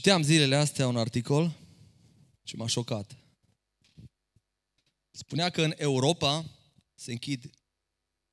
[0.00, 1.56] Citeam zilele astea un articol
[2.42, 3.16] și m-a șocat.
[5.10, 6.44] Spunea că în Europa
[6.94, 7.50] se închid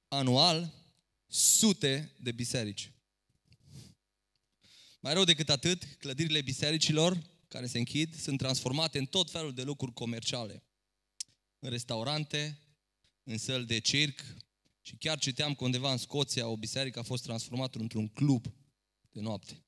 [0.07, 0.73] anual
[1.25, 2.91] sute de biserici.
[5.00, 9.63] Mai rău decât atât, clădirile bisericilor care se închid sunt transformate în tot felul de
[9.63, 10.63] lucruri comerciale.
[11.59, 12.59] În restaurante,
[13.23, 14.20] în săl de circ
[14.81, 18.45] și chiar citeam că undeva în Scoția o biserică a fost transformată într-un club
[19.11, 19.65] de noapte.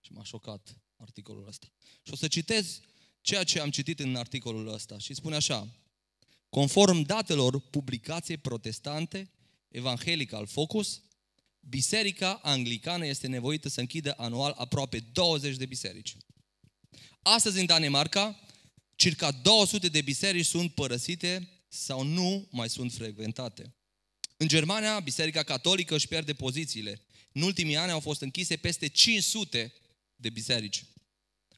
[0.00, 1.66] Și m-a șocat articolul ăsta.
[2.02, 2.80] Și o să citez
[3.20, 5.68] ceea ce am citit în articolul ăsta și spune așa.
[6.48, 9.30] Conform datelor publicației protestante
[9.68, 11.00] Evangelical Focus,
[11.60, 16.16] Biserica Anglicană este nevoită să închidă anual aproape 20 de biserici.
[17.22, 18.40] Astăzi în Danemarca,
[18.96, 23.74] circa 200 de biserici sunt părăsite sau nu mai sunt frecventate.
[24.36, 27.00] În Germania, Biserica Catolică își pierde pozițiile.
[27.32, 29.72] În ultimii ani au fost închise peste 500
[30.16, 30.84] de biserici.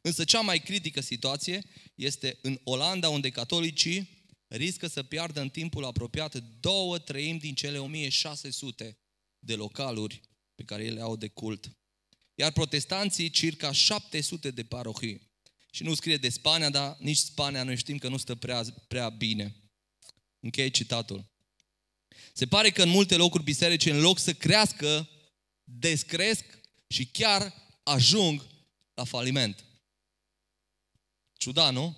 [0.01, 1.65] Însă cea mai critică situație
[1.95, 7.79] este în Olanda, unde catolicii riscă să piardă în timpul apropiat două treimi din cele
[7.79, 8.99] 1600
[9.39, 10.21] de localuri
[10.55, 11.77] pe care ele au de cult.
[12.35, 15.31] Iar protestanții, circa 700 de parohii.
[15.71, 19.09] Și nu scrie de Spania, dar nici Spania noi știm că nu stă prea, prea
[19.09, 19.57] bine.
[20.41, 21.31] Închei citatul.
[22.33, 25.09] Se pare că în multe locuri biserici, în loc să crească,
[25.65, 26.45] descresc
[26.89, 27.55] și chiar
[27.89, 28.47] ajung
[28.95, 29.65] la faliment.
[31.39, 31.97] Ciudat, nu?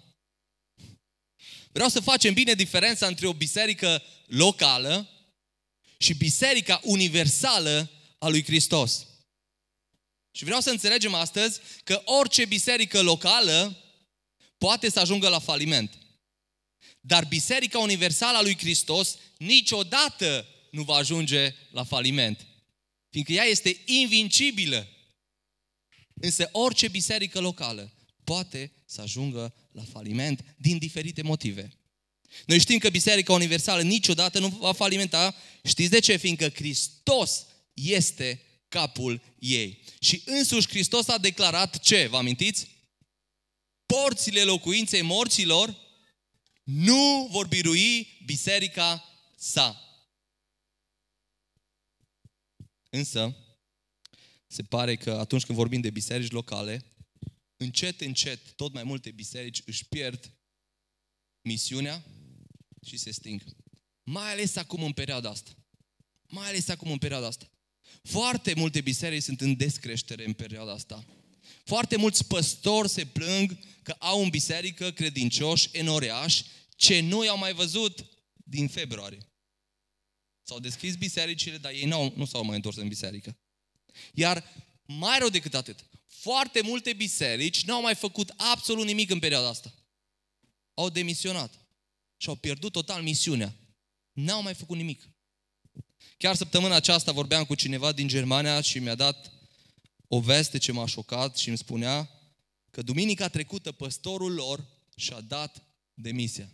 [1.72, 5.08] Vreau să facem bine diferența între o biserică locală
[5.98, 9.06] și biserica universală a lui Hristos.
[10.30, 13.76] Și vreau să înțelegem astăzi că orice biserică locală
[14.58, 15.98] poate să ajungă la faliment.
[17.00, 22.46] Dar biserica universală a lui Hristos niciodată nu va ajunge la faliment.
[23.10, 24.88] Fiindcă ea este invincibilă.
[26.20, 27.92] Însă orice biserică locală
[28.24, 31.72] poate să ajungă la faliment din diferite motive.
[32.46, 35.34] Noi știm că Biserica Universală niciodată nu va falimenta.
[35.64, 36.16] Știți de ce?
[36.16, 39.82] Fiindcă Hristos este capul ei.
[40.00, 42.06] Și însuși Hristos a declarat ce?
[42.06, 42.68] Vă amintiți?
[43.86, 45.76] Porțile locuinței morților
[46.62, 49.04] nu vor birui biserica
[49.36, 49.84] sa.
[52.90, 53.36] Însă,
[54.52, 56.84] se pare că atunci când vorbim de biserici locale,
[57.56, 60.34] încet, încet, tot mai multe biserici își pierd
[61.42, 62.04] misiunea
[62.86, 63.42] și se sting.
[64.02, 65.50] Mai ales acum în perioada asta.
[66.28, 67.50] Mai ales acum în perioada asta.
[68.02, 71.06] Foarte multe biserici sunt în descreștere în perioada asta.
[71.64, 76.44] Foarte mulți păstori se plâng că au în biserică credincioși enoreași
[76.76, 78.04] ce nu i-au mai văzut
[78.44, 79.26] din februarie.
[80.42, 83.38] S-au deschis bisericile, dar ei nu, nu s-au mai întors în biserică.
[84.14, 84.44] Iar
[84.86, 89.74] mai rău decât atât, foarte multe biserici n-au mai făcut absolut nimic în perioada asta.
[90.74, 91.54] Au demisionat
[92.16, 93.54] și au pierdut total misiunea.
[94.12, 95.08] N-au mai făcut nimic.
[96.16, 99.32] Chiar săptămâna aceasta vorbeam cu cineva din Germania și mi-a dat
[100.08, 102.10] o veste ce m-a șocat și îmi spunea
[102.70, 105.62] că duminica trecută păstorul lor și-a dat
[105.94, 106.52] demisia.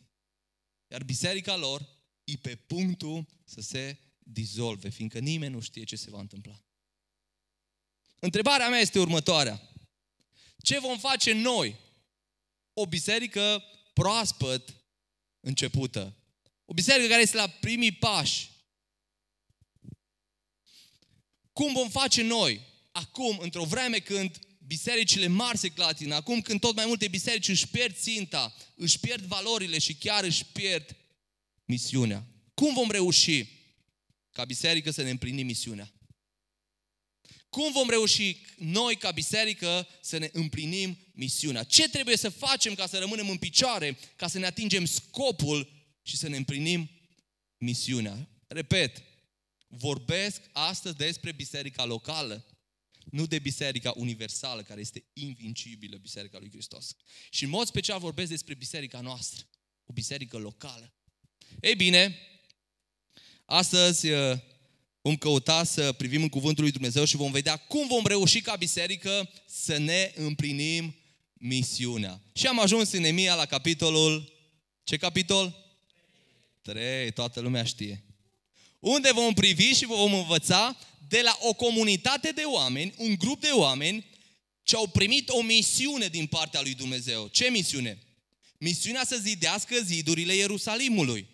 [0.89, 1.89] Iar biserica lor
[2.25, 6.66] e pe punctul să se dizolve, fiindcă nimeni nu știe ce se va întâmpla.
[8.19, 9.71] Întrebarea mea este următoarea.
[10.63, 11.77] Ce vom face noi?
[12.73, 14.75] O biserică proaspăt
[15.41, 16.17] începută.
[16.65, 18.51] O biserică care este la primii pași.
[21.53, 22.61] Cum vom face noi,
[22.93, 27.69] acum, într-o vreme când bisericile mari se clatină, acum când tot mai multe biserici își
[27.69, 30.97] pierd ținta, își pierd valorile și chiar își pierd
[31.65, 32.27] misiunea?
[32.55, 33.49] Cum vom reuși
[34.31, 35.93] ca biserică să ne împlinim misiunea?
[37.57, 41.63] Cum vom reuși noi ca biserică să ne împlinim misiunea?
[41.63, 45.73] Ce trebuie să facem ca să rămânem în picioare, ca să ne atingem scopul
[46.03, 46.91] și să ne împlinim
[47.59, 48.29] misiunea?
[48.47, 49.03] Repet,
[49.67, 52.47] vorbesc astăzi despre biserica locală,
[53.05, 56.97] nu de biserica universală, care este invincibilă, biserica lui Hristos.
[57.31, 59.47] Și în mod special vorbesc despre biserica noastră,
[59.85, 60.95] o biserică locală.
[61.61, 62.19] Ei bine,
[63.45, 64.07] astăzi
[65.07, 68.57] vom căuta să privim în Cuvântul lui Dumnezeu și vom vedea cum vom reuși ca
[68.57, 70.95] biserică să ne împlinim
[71.33, 72.21] misiunea.
[72.33, 74.33] Și am ajuns în Emia la capitolul,
[74.85, 75.57] ce capitol?
[76.63, 78.05] 3, toată lumea știe.
[78.79, 80.77] Unde vom privi și vom învăța
[81.09, 84.05] de la o comunitate de oameni, un grup de oameni
[84.63, 87.29] ce au primit o misiune din partea lui Dumnezeu.
[87.29, 87.99] Ce misiune?
[88.59, 91.27] Misiunea să zidească zidurile Ierusalimului.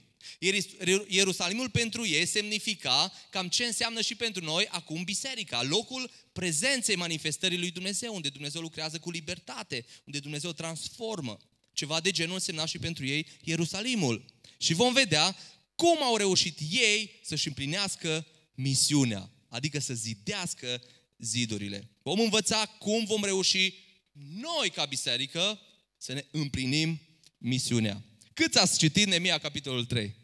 [1.09, 7.59] Ierusalimul pentru ei semnifica cam ce înseamnă și pentru noi acum biserica, locul prezenței manifestării
[7.59, 11.39] lui Dumnezeu, unde Dumnezeu lucrează cu libertate, unde Dumnezeu transformă.
[11.73, 14.25] Ceva de genul însemna și pentru ei Ierusalimul.
[14.57, 15.37] Și vom vedea
[15.75, 20.83] cum au reușit ei să-și împlinească misiunea, adică să zidească
[21.19, 21.91] zidurile.
[22.03, 23.75] Vom învăța cum vom reuși
[24.13, 25.61] noi ca biserică
[25.97, 27.01] să ne împlinim
[27.39, 28.03] misiunea.
[28.35, 30.15] Câți ați citit Nemia capitolul 3?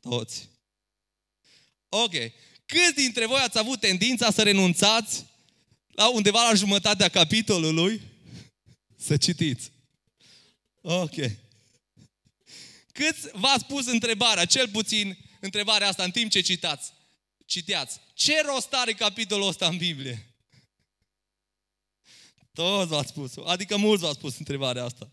[0.00, 0.48] Toți.
[1.88, 2.12] Ok.
[2.66, 5.26] Câți dintre voi ați avut tendința să renunțați
[5.86, 8.02] la undeva la jumătatea capitolului
[8.96, 9.72] să citiți?
[10.80, 11.14] Ok.
[12.92, 16.92] Câți v-ați pus întrebarea, cel puțin întrebarea asta în timp ce citați?
[17.44, 18.00] Citeați.
[18.14, 20.34] Ce rost are capitolul ăsta în Biblie?
[22.52, 23.32] Toți v-ați spus.
[23.44, 25.12] Adică mulți v-ați spus întrebarea asta.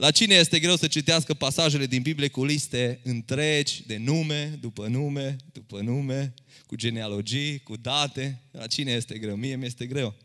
[0.00, 4.86] La cine este greu să citească pasajele din Biblie cu liste întregi de nume, după
[4.86, 6.34] nume, după nume,
[6.66, 8.42] cu genealogii, cu date?
[8.50, 9.36] La cine este greu?
[9.36, 10.16] Mie mi este greu.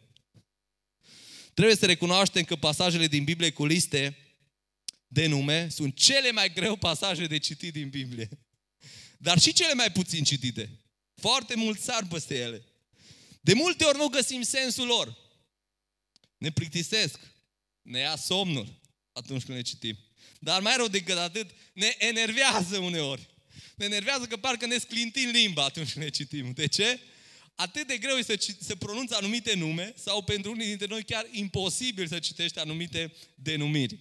[1.54, 4.18] Trebuie să recunoaștem că pasajele din Biblie cu liste
[5.08, 8.30] de nume sunt cele mai greu pasaje de citit din Biblie.
[9.18, 10.70] Dar și cele mai puțin citite.
[11.16, 12.64] Foarte mult sar peste ele.
[13.42, 15.18] De multe ori nu găsim sensul lor.
[16.38, 17.20] Ne plictisesc.
[17.82, 18.84] Ne ia somnul
[19.16, 19.98] atunci când le citim.
[20.40, 23.28] Dar mai rău decât atât, ne enervează uneori.
[23.76, 26.52] Ne enervează că parcă ne sclintim limba atunci când le citim.
[26.52, 27.00] De ce?
[27.56, 31.28] Atât de greu este să, să pronunți anumite nume sau pentru unii dintre noi chiar
[31.32, 34.00] imposibil să citești anumite denumiri.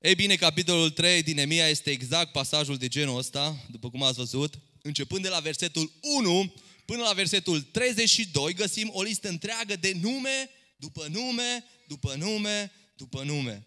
[0.00, 4.18] Ei bine, capitolul 3 din Emia este exact pasajul de genul ăsta, după cum ați
[4.18, 4.54] văzut.
[4.82, 6.54] Începând de la versetul 1
[6.84, 13.22] până la versetul 32, găsim o listă întreagă de nume, după nume, după nume, după
[13.22, 13.66] nume.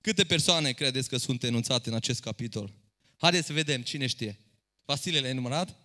[0.00, 2.74] Câte persoane credeți că sunt enunțate în acest capitol?
[3.16, 4.40] Haideți să vedem, cine știe.
[4.84, 5.76] Vasile le-ai numărat?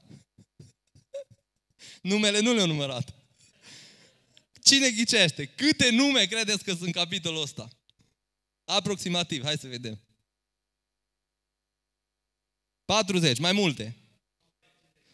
[2.12, 3.14] Numele nu le-au numărat.
[4.64, 5.46] Cine ghicește?
[5.46, 7.70] Câte nume credeți că sunt în capitolul ăsta?
[8.66, 10.00] Aproximativ, hai să vedem.
[12.86, 13.96] 40, mai multe.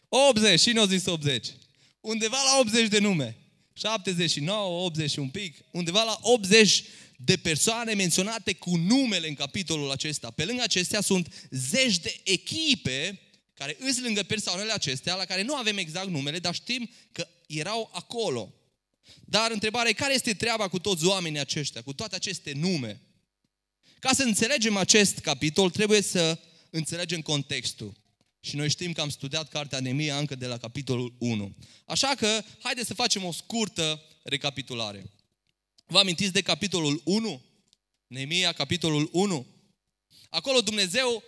[0.08, 1.54] 80, și ne-au zis 80.
[2.02, 3.45] Undeva la 80 de nume.
[3.78, 6.84] 79, 80 și un pic, undeva la 80
[7.18, 10.32] de persoane menționate cu numele în capitolul acesta.
[10.32, 13.20] Pe lângă acestea sunt zeci de echipe
[13.54, 17.90] care îs lângă persoanele acestea, la care nu avem exact numele, dar știm că erau
[17.94, 18.54] acolo.
[19.26, 23.02] Dar întrebarea e care este treaba cu toți oamenii aceștia, cu toate aceste nume?
[24.00, 26.40] Ca să înțelegem acest capitol, trebuie să
[26.70, 27.94] înțelegem contextul.
[28.46, 31.56] Și noi știm că am studiat cartea Nemia încă de la capitolul 1.
[31.86, 35.12] Așa că, haideți să facem o scurtă recapitulare.
[35.86, 37.42] Vă amintiți de capitolul 1?
[38.08, 39.46] Nemia, capitolul 1?
[40.30, 41.24] Acolo Dumnezeu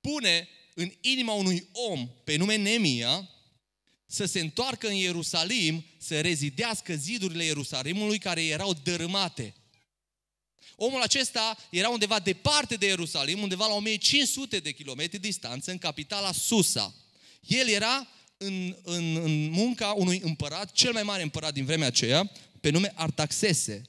[0.00, 3.28] pune în inima unui om pe nume Nemia
[4.06, 9.54] să se întoarcă în Ierusalim, să rezidească zidurile Ierusalimului care erau dărâmate.
[10.82, 16.32] Omul acesta era undeva departe de Ierusalim, undeva la 1500 de kilometri distanță, în capitala
[16.32, 16.94] Susa.
[17.40, 22.30] El era în, în, în munca unui împărat, cel mai mare împărat din vremea aceea,
[22.60, 23.82] pe nume Artaxese.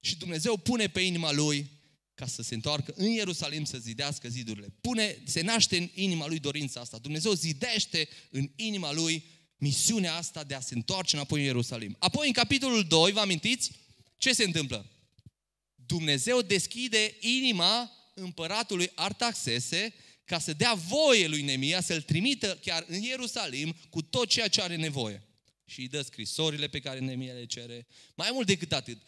[0.00, 1.70] Și Dumnezeu pune pe inima lui
[2.14, 4.72] ca să se întoarcă în Ierusalim să zidească zidurile.
[4.80, 6.98] Pune, se naște în inima lui dorința asta.
[6.98, 9.24] Dumnezeu zidește în inima lui
[9.56, 11.96] misiunea asta de a se întoarce înapoi în Ierusalim.
[11.98, 13.70] Apoi, în capitolul 2, vă amintiți?
[14.16, 14.90] Ce se întâmplă?
[15.86, 23.02] Dumnezeu deschide inima împăratului Artaxese ca să dea voie lui Nemia să-l trimită chiar în
[23.02, 25.22] Ierusalim cu tot ceea ce are nevoie.
[25.64, 27.86] Și îi dă scrisorile pe care Nemia le cere.
[28.14, 28.98] Mai mult decât atât,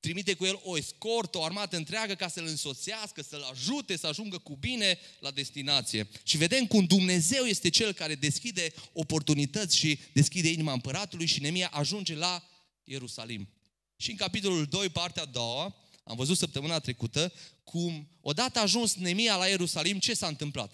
[0.00, 4.38] trimite cu el o escortă, o armată întreagă ca să-l însoțească, să-l ajute să ajungă
[4.38, 6.08] cu bine la destinație.
[6.22, 11.68] Și vedem cum Dumnezeu este cel care deschide oportunități și deschide inima împăratului și Nemia
[11.72, 12.48] ajunge la
[12.84, 13.48] Ierusalim.
[13.96, 17.32] Și în capitolul 2, partea a doua, am văzut săptămâna trecută
[17.64, 20.72] cum odată ajuns Nemia la Ierusalim, ce s-a întâmplat?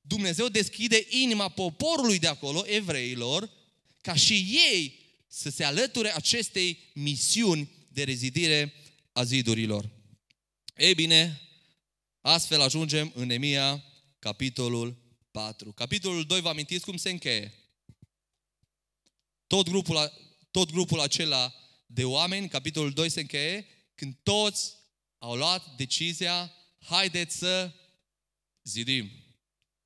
[0.00, 3.50] Dumnezeu deschide inima poporului de acolo, evreilor,
[4.00, 4.34] ca și
[4.70, 8.72] ei să se alăture acestei misiuni de rezidire
[9.12, 9.90] a zidurilor.
[10.76, 11.40] Ei bine,
[12.20, 13.84] astfel ajungem în Nemia,
[14.18, 14.96] capitolul
[15.30, 15.72] 4.
[15.72, 17.54] Capitolul 2, vă amintiți cum se încheie?
[19.46, 20.12] Tot grupul,
[20.50, 21.54] tot grupul acela
[21.86, 23.66] de oameni, capitolul 2 se încheie
[23.98, 24.74] când toți
[25.18, 27.72] au luat decizia, haideți să
[28.62, 29.10] zidim.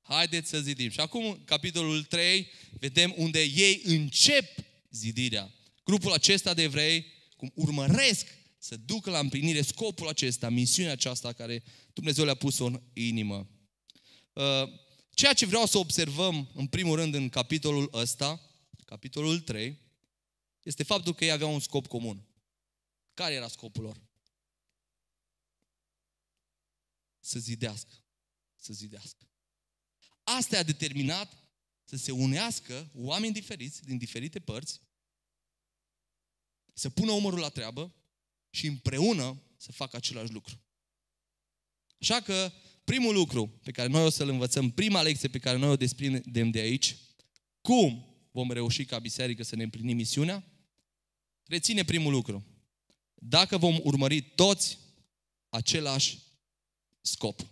[0.01, 0.89] Haideți să zidim.
[0.89, 2.47] Și acum, capitolul 3,
[2.79, 4.49] vedem unde ei încep
[4.89, 5.53] zidirea.
[5.83, 7.05] Grupul acesta de evrei,
[7.35, 8.27] cum urmăresc
[8.57, 13.49] să ducă la împlinire scopul acesta, misiunea aceasta care Dumnezeu le-a pus-o în inimă.
[14.33, 14.69] Uh,
[15.13, 18.41] ceea ce vreau să observăm, în primul rând, în capitolul ăsta,
[18.85, 19.77] capitolul 3,
[20.63, 22.27] este faptul că ei aveau un scop comun.
[23.13, 24.02] Care era scopul lor?
[27.25, 27.93] Să zidească.
[28.55, 29.27] Să zidească.
[30.23, 31.43] Asta a determinat
[31.83, 34.81] să se unească oameni diferiți, din diferite părți,
[36.73, 37.93] să pună umărul la treabă
[38.49, 40.61] și împreună să facă același lucru.
[41.99, 42.51] Așa că
[42.83, 46.51] primul lucru pe care noi o să-l învățăm, prima lecție pe care noi o desprindem
[46.51, 46.95] de aici,
[47.61, 50.43] cum vom reuși ca biserică să ne împlinim misiunea,
[51.43, 52.45] reține primul lucru.
[53.13, 54.77] Dacă vom urmări toți
[55.49, 56.22] același
[57.03, 57.47] scop.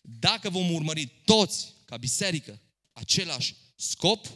[0.00, 2.60] Dacă vom urmări toți, ca biserică,
[2.92, 4.26] același scop,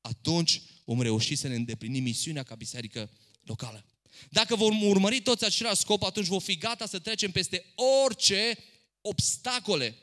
[0.00, 3.10] atunci vom reuși să ne îndeplinim misiunea ca biserică
[3.42, 3.84] locală.
[4.30, 7.64] Dacă vom urmări toți același scop, atunci vom fi gata să trecem peste
[8.04, 8.58] orice
[9.00, 9.96] obstacole,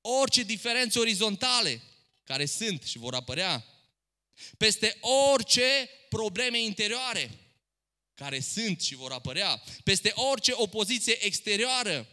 [0.00, 1.82] orice diferențe orizontale
[2.22, 3.64] care sunt și vor apărea,
[4.56, 4.98] peste
[5.32, 7.43] orice probleme interioare
[8.14, 12.08] care sunt și vor apărea, peste orice opoziție exterioară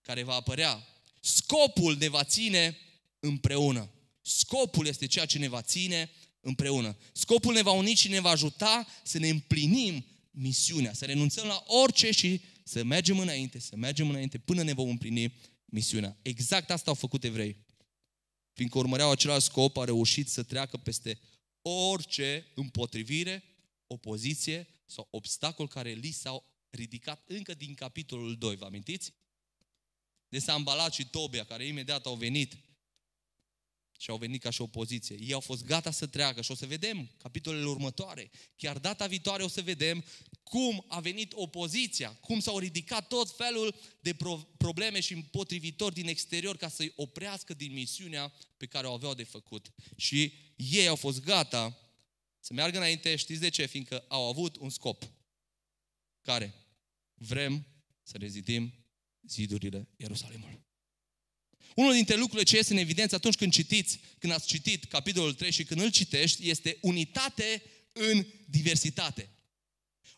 [0.00, 0.86] care va apărea.
[1.20, 2.78] Scopul ne va ține
[3.20, 3.90] împreună.
[4.20, 6.10] Scopul este ceea ce ne va ține
[6.40, 6.96] împreună.
[7.12, 11.64] Scopul ne va uni și ne va ajuta să ne împlinim misiunea, să renunțăm la
[11.66, 15.34] orice și să mergem înainte, să mergem înainte până ne vom împlini
[15.64, 16.16] misiunea.
[16.22, 17.56] Exact asta au făcut evrei.
[18.52, 21.20] Fiindcă urmăreau același scop, a reușit să treacă peste
[21.62, 23.44] orice împotrivire,
[23.86, 29.14] opoziție sau obstacol care li s-au ridicat încă din capitolul 2, vă amintiți?
[30.28, 32.56] De Sambalat și Tobia, care imediat au venit
[33.98, 35.16] și au venit ca și opoziție.
[35.20, 38.30] Ei au fost gata să treacă și o să vedem capitolele următoare.
[38.56, 40.04] Chiar data viitoare o să vedem
[40.42, 46.08] cum a venit opoziția, cum s-au ridicat tot felul de pro- probleme și împotrivitori din
[46.08, 49.72] exterior ca să-i oprească din misiunea pe care o aveau de făcut.
[49.96, 51.78] Și ei au fost gata
[52.42, 53.66] să meargă înainte, știți de ce?
[53.66, 55.10] Fiindcă au avut un scop.
[56.20, 56.54] Care?
[57.14, 57.66] Vrem
[58.02, 58.74] să rezidim
[59.22, 60.60] zidurile Ierusalimului.
[61.74, 65.50] Unul dintre lucrurile ce iese în evidență atunci când citiți, când ați citit capitolul 3
[65.50, 69.28] și când îl citești, este unitate în diversitate.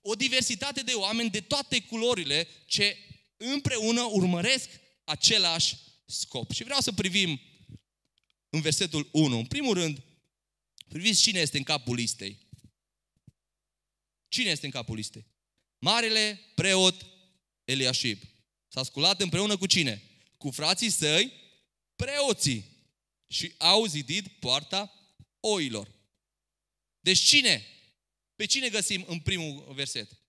[0.00, 2.96] O diversitate de oameni de toate culorile ce
[3.36, 4.68] împreună urmăresc
[5.04, 5.76] același
[6.06, 6.52] scop.
[6.52, 7.40] Și vreau să privim
[8.48, 9.38] în versetul 1.
[9.38, 10.02] În primul rând,
[10.88, 12.38] priviți cine este în capul listei.
[14.28, 15.26] Cine este în capul listei?
[15.78, 17.06] Marele preot
[17.64, 18.18] Eliashib.
[18.68, 20.02] S-a sculat împreună cu cine?
[20.36, 21.32] Cu frații săi
[21.96, 22.64] preoții
[23.26, 24.92] și au zidit poarta
[25.40, 25.92] oilor.
[27.00, 27.66] Deci cine?
[28.36, 30.20] Pe cine găsim în primul verset?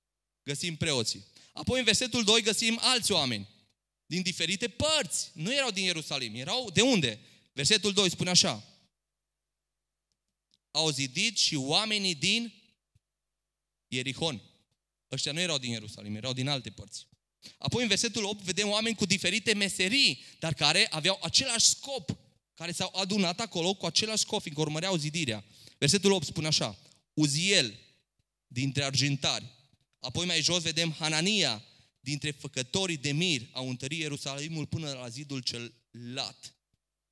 [0.43, 1.25] Găsim preoții.
[1.53, 3.47] Apoi în versetul 2 găsim alți oameni
[4.05, 5.31] din diferite părți.
[5.33, 7.19] Nu erau din Ierusalim, erau de unde?
[7.53, 8.63] Versetul 2 spune așa.
[10.75, 12.53] Au zidit și oamenii din
[13.87, 14.41] Ierihon.
[15.11, 17.07] Ăștia nu erau din Ierusalim, erau din alte părți.
[17.57, 22.17] Apoi în versetul 8 vedem oameni cu diferite meserii, dar care aveau același scop,
[22.53, 25.43] care s-au adunat acolo cu același scop, fiindcă urmăreau zidirea.
[25.77, 26.79] Versetul 8 spune așa,
[27.13, 27.79] Uziel,
[28.47, 29.45] dintre argintari.
[29.99, 31.63] Apoi mai jos vedem Hanania,
[31.99, 36.55] dintre făcătorii de mir, au întărit Ierusalimul până la zidul cel lat.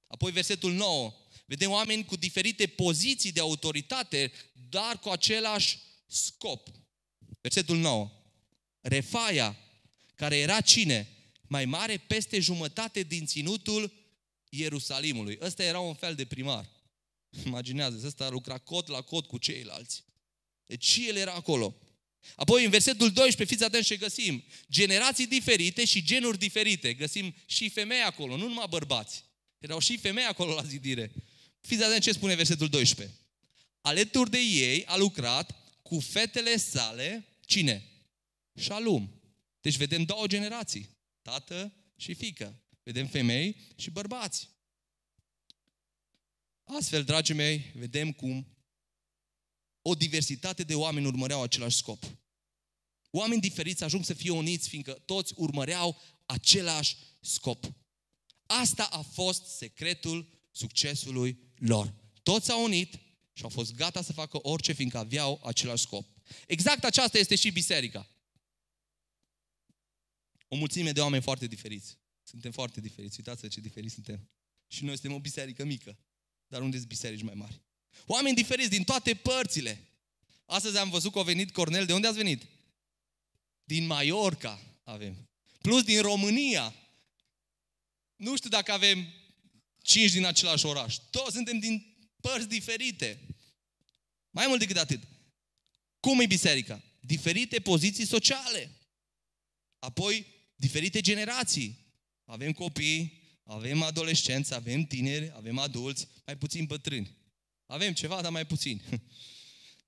[0.08, 1.14] Apoi versetul 9,
[1.54, 4.32] vedem oameni cu diferite poziții de autoritate,
[4.70, 6.68] dar cu același scop.
[7.42, 8.12] Versetul 9,
[8.82, 9.58] Refaia,
[10.16, 11.08] care era cine?
[11.48, 13.94] Mai mare peste jumătate din ținutul
[14.50, 15.38] Ierusalimului.
[15.42, 16.70] Ăsta era un fel de primar.
[17.46, 20.04] Imaginează, ăsta lucra cot la cot cu ceilalți.
[20.66, 21.76] Deci el era acolo.
[22.36, 24.44] Apoi în versetul 12, fiți atenți ce găsim.
[24.72, 26.94] Generații diferite și genuri diferite.
[26.94, 29.24] Găsim și femei acolo, nu numai bărbați.
[29.60, 31.12] Erau și femei acolo la zidire.
[31.68, 33.18] Fiți atenți ce spune versetul 12.
[33.82, 37.84] Alături de ei a lucrat cu fetele sale, cine?
[38.54, 39.22] Shalum.
[39.62, 40.90] Deci vedem două generații,
[41.22, 42.62] tată și fică.
[42.84, 44.50] Vedem femei și bărbați.
[46.64, 48.48] Astfel, dragii mei, vedem cum
[49.82, 52.04] o diversitate de oameni urmăreau același scop.
[53.10, 57.74] Oameni diferiți ajung să fie uniți, fiindcă toți urmăreau același scop.
[58.46, 61.94] Asta a fost secretul succesului lor.
[62.24, 62.94] Toți s-au unit
[63.34, 66.08] și au fost gata să facă orice, fiindcă aveau același scop.
[66.48, 68.08] Exact aceasta este și biserica
[70.54, 71.98] o mulțime de oameni foarte diferiți.
[72.24, 73.16] Suntem foarte diferiți.
[73.18, 74.30] Uitați ce diferiți suntem.
[74.68, 75.98] Și noi suntem o biserică mică.
[76.48, 77.62] Dar unde sunt biserici mai mari?
[78.06, 79.88] Oameni diferiți din toate părțile.
[80.46, 81.86] Astăzi am văzut că a venit Cornel.
[81.86, 82.46] De unde ați venit?
[83.64, 85.30] Din Mallorca avem.
[85.62, 86.76] Plus din România.
[88.16, 89.14] Nu știu dacă avem
[89.84, 90.96] cinci din același oraș.
[91.10, 93.20] Toți suntem din părți diferite.
[94.30, 95.00] Mai mult decât atât.
[96.00, 96.84] Cum e biserica?
[97.00, 98.72] Diferite poziții sociale.
[99.80, 100.26] Apoi,
[100.56, 101.78] diferite generații.
[102.26, 107.18] Avem copii, avem adolescenți, avem tineri, avem adulți, mai puțin bătrâni.
[107.66, 108.82] Avem ceva, dar mai puțin.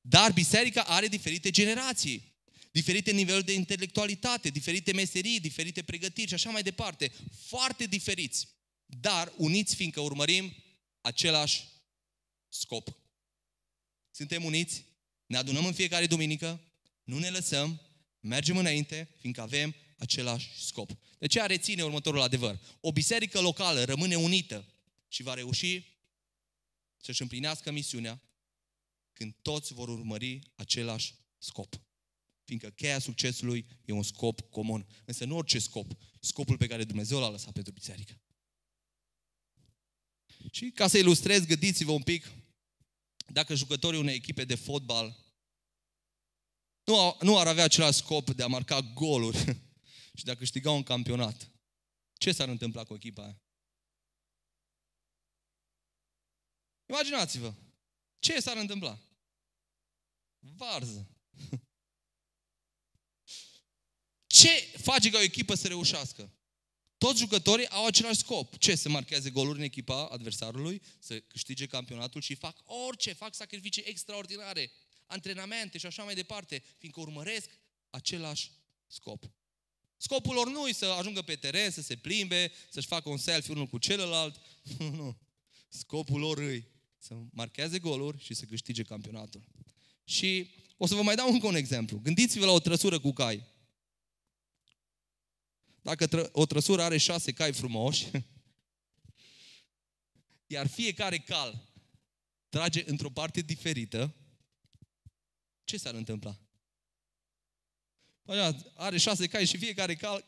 [0.02, 2.34] Dar biserica are diferite generații,
[2.72, 7.12] diferite niveluri de intelectualitate, diferite meserii, diferite pregătiri și așa mai departe.
[7.48, 8.48] Foarte diferiți,
[8.86, 10.56] dar uniți fiindcă urmărim
[11.02, 11.64] același
[12.50, 12.98] scop.
[14.12, 14.86] Suntem uniți,
[15.26, 16.62] ne adunăm în fiecare duminică,
[17.04, 17.82] nu ne lăsăm,
[18.20, 20.98] mergem înainte, fiindcă avem același scop.
[21.18, 22.60] De ce reține următorul adevăr?
[22.80, 24.66] O biserică locală rămâne unită
[25.08, 25.84] și va reuși
[26.98, 28.22] să-și împlinească misiunea
[29.14, 31.82] când toți vor urmări același scop.
[32.44, 34.88] Fiindcă cheia succesului e un scop comun.
[35.06, 38.20] Însă nu orice scop, scopul pe care Dumnezeu l-a lăsat pentru biserică.
[40.52, 42.32] Și ca să ilustrez, gândiți-vă un pic,
[43.28, 45.26] dacă jucătorii unei echipe de fotbal
[46.86, 49.38] nu, nu ar avea același scop de a marca goluri
[50.18, 51.52] și de a câștiga un campionat,
[52.14, 53.42] ce s-ar întâmpla cu echipa aia?
[56.90, 57.54] Imaginați-vă,
[58.20, 59.00] ce s-ar întâmpla?
[60.40, 61.08] Varză.
[64.28, 66.32] Ce face ca o echipă să reușească?
[66.98, 68.58] Toți jucătorii au același scop.
[68.58, 68.76] Ce?
[68.76, 74.72] Să marcheze goluri în echipa adversarului, să câștige campionatul și fac orice, fac sacrificii extraordinare,
[75.06, 77.50] antrenamente și așa mai departe, fiindcă urmăresc
[77.90, 78.52] același
[78.88, 79.24] scop.
[79.98, 83.54] Scopul lor nu e să ajungă pe teren, să se plimbe, să-și facă un selfie
[83.54, 84.36] unul cu celălalt.
[84.80, 85.18] Nu, nu.
[85.70, 86.64] Scopul lor e
[86.98, 89.42] să marcheze goluri și să câștige campionatul.
[90.04, 92.00] Și o să vă mai dau încă un exemplu.
[92.04, 93.44] Gândiți-vă la o trăsură cu cai.
[95.86, 98.06] Dacă tră- o trăsură are șase cai frumoși,
[100.56, 101.74] iar fiecare cal
[102.50, 104.16] trage într-o parte diferită,
[105.64, 106.40] ce s-ar întâmpla?
[108.74, 110.28] Are șase cai și fiecare cal...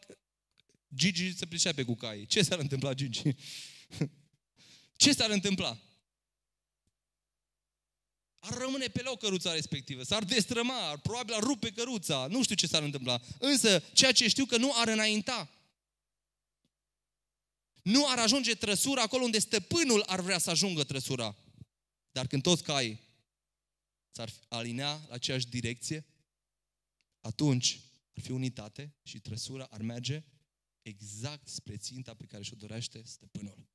[0.94, 2.26] Gigi se pricepe cu cai.
[2.26, 3.22] Ce s-ar întâmpla, Gigi?
[5.04, 5.82] Ce s-ar întâmpla?
[8.48, 12.56] Ar rămâne pe loc căruța respectivă, s-ar destrăma, ar, probabil ar rupe căruța, nu știu
[12.56, 13.22] ce s-ar întâmpla.
[13.40, 15.52] Însă, ceea ce știu că nu ar înainta.
[17.82, 21.36] Nu ar ajunge trăsura acolo unde stăpânul ar vrea să ajungă trăsura.
[22.12, 23.00] Dar când toți cai
[24.12, 26.06] s-ar alinea la aceeași direcție,
[27.22, 27.80] atunci
[28.16, 30.24] ar fi unitate și trăsura ar merge
[30.82, 33.68] exact spre ținta pe care și-o dorește stăpânul.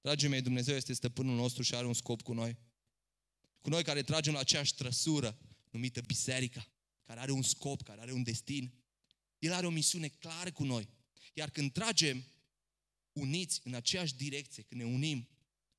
[0.00, 2.56] Dragii mei, Dumnezeu este stăpânul nostru și are un scop cu noi
[3.62, 5.38] cu noi care tragem la aceeași trăsură
[5.70, 6.72] numită biserica,
[7.02, 8.72] care are un scop, care are un destin.
[9.38, 10.88] El are o misiune clară cu noi.
[11.34, 12.24] Iar când tragem
[13.12, 15.28] uniți în aceeași direcție, când ne unim,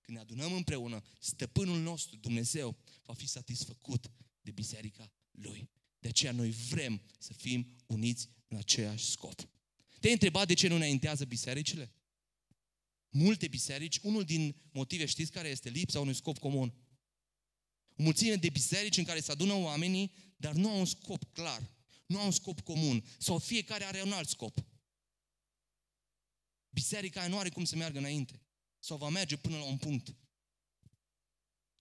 [0.01, 5.69] când ne adunăm împreună, stăpânul nostru, Dumnezeu, va fi satisfăcut de biserica Lui.
[5.99, 9.49] De aceea noi vrem să fim uniți în aceeași scop.
[9.99, 11.93] Te-ai întrebat de ce nu înaintează bisericile?
[13.09, 16.73] Multe biserici, unul din motive știți care este lipsa unui scop comun.
[18.03, 21.71] O mulțime de biserici în care se adună oamenii, dar nu au un scop clar,
[22.05, 24.65] nu au un scop comun, sau fiecare are un alt scop.
[26.69, 28.41] Biserica nu are cum să meargă înainte,
[28.79, 30.15] sau va merge până la un punct.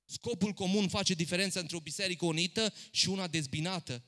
[0.05, 4.05] Scopul comun face diferența între o biserică unită și una dezbinată.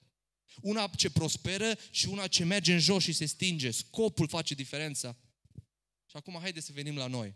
[0.60, 3.70] Una ce prosperă și una ce merge în jos și se stinge.
[3.70, 5.16] Scopul face diferența.
[6.06, 7.34] Și acum haideți să venim la noi.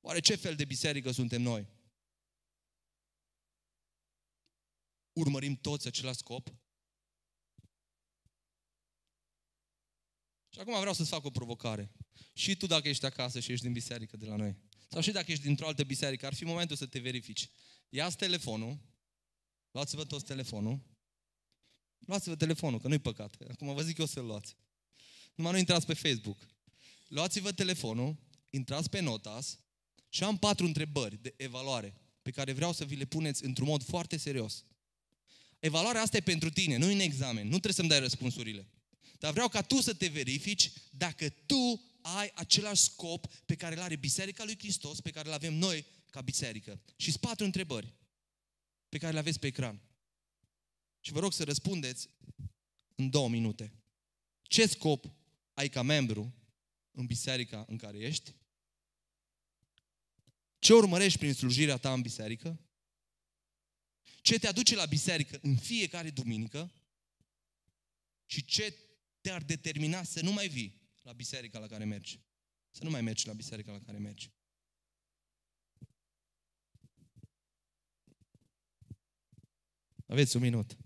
[0.00, 1.66] Oare ce fel de biserică suntem noi?
[5.20, 6.54] Urmărim toți același scop?
[10.48, 11.92] Și acum vreau să-ți fac o provocare.
[12.32, 14.56] Și tu dacă ești acasă și ești din biserică de la noi,
[14.88, 17.50] sau și dacă ești dintr-o altă biserică, ar fi momentul să te verifici.
[17.88, 18.78] Ia-ți telefonul,
[19.70, 20.80] luați-vă toți telefonul,
[21.98, 23.36] luați-vă telefonul, că nu-i păcat.
[23.50, 24.56] Acum vă zic eu să-l luați.
[25.34, 26.48] Numai nu intrați pe Facebook.
[27.08, 28.16] Luați-vă telefonul,
[28.50, 29.58] intrați pe Notas
[30.08, 33.82] și am patru întrebări de evaluare pe care vreau să vi le puneți într-un mod
[33.82, 34.64] foarte serios.
[35.60, 37.42] Evaluarea asta e pentru tine, nu în examen.
[37.42, 38.66] Nu trebuie să-mi dai răspunsurile.
[39.18, 43.80] Dar vreau ca tu să te verifici dacă tu ai același scop pe care îl
[43.80, 46.80] are Biserica lui Hristos, pe care îl avem noi ca biserică.
[46.96, 47.94] Și patru întrebări
[48.88, 49.80] pe care le aveți pe ecran.
[51.00, 52.08] Și vă rog să răspundeți
[52.94, 53.72] în două minute.
[54.42, 55.10] Ce scop
[55.54, 56.34] ai ca membru
[56.90, 58.34] în biserica în care ești?
[60.58, 62.60] Ce urmărești prin slujirea ta în biserică?
[64.20, 66.72] Ce te aduce la biserică în fiecare duminică
[68.26, 68.74] și ce
[69.20, 72.20] te-ar determina să nu mai vii la biserica la care mergi.
[72.70, 74.30] Să nu mai mergi la biserica la care mergi.
[80.06, 80.76] Aveți un minut.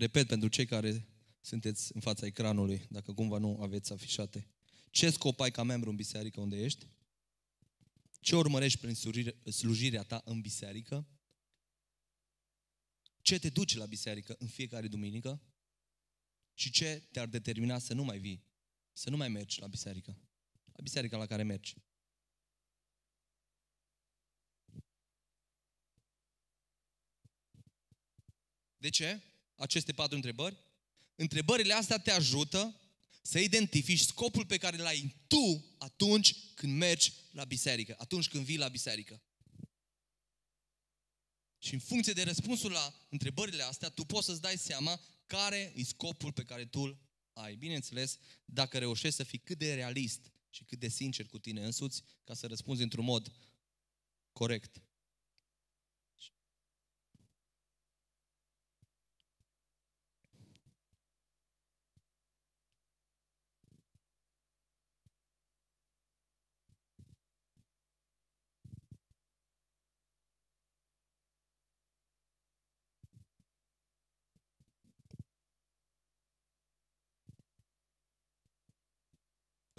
[0.00, 1.06] Repet pentru cei care
[1.40, 4.48] sunteți în fața ecranului, dacă cumva nu aveți afișate.
[4.90, 6.86] Ce scop ai ca membru în biserică unde ești?
[8.20, 8.94] Ce urmărești prin
[9.52, 11.06] slujirea ta în biserică?
[13.20, 15.42] Ce te duce la biserică în fiecare duminică?
[16.54, 18.44] Și ce te-ar determina să nu mai vii,
[18.92, 20.18] să nu mai mergi la biserică?
[20.72, 21.76] La biserica la care mergi.
[28.76, 29.29] De ce?
[29.60, 30.56] Aceste patru întrebări.
[31.14, 32.80] Întrebările astea te ajută
[33.22, 38.56] să identifici scopul pe care l-ai tu atunci când mergi la biserică, atunci când vii
[38.56, 39.22] la biserică.
[41.58, 45.84] Și în funcție de răspunsul la întrebările astea, tu poți să-ți dai seama care e
[45.84, 46.98] scopul pe care tu îl
[47.32, 47.54] ai.
[47.54, 52.02] Bineînțeles, dacă reușești să fii cât de realist și cât de sincer cu tine însuți,
[52.24, 53.32] ca să răspunzi într-un mod
[54.32, 54.82] corect.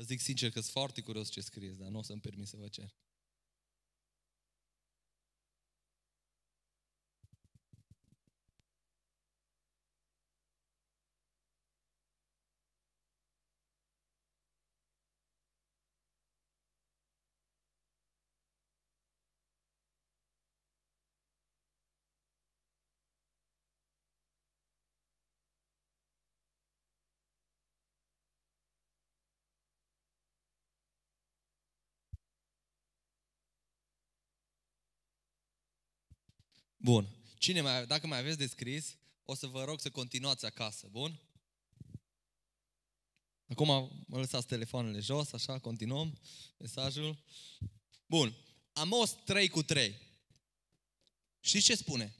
[0.02, 2.58] Vă zic sincer că sunt foarte curios ce scrieți, dar nu o să-mi permit să
[2.58, 2.96] vă cer.
[36.84, 37.08] Bun.
[37.38, 40.88] Cine mai, dacă mai aveți de scris, o să vă rog să continuați acasă.
[40.92, 41.22] Bun?
[43.48, 43.68] Acum
[44.08, 46.20] mă lăsați telefoanele jos, așa, continuăm
[46.58, 47.18] mesajul.
[48.06, 48.36] Bun.
[48.74, 49.96] Amos 3 cu 3.
[51.40, 52.16] Știți ce spune?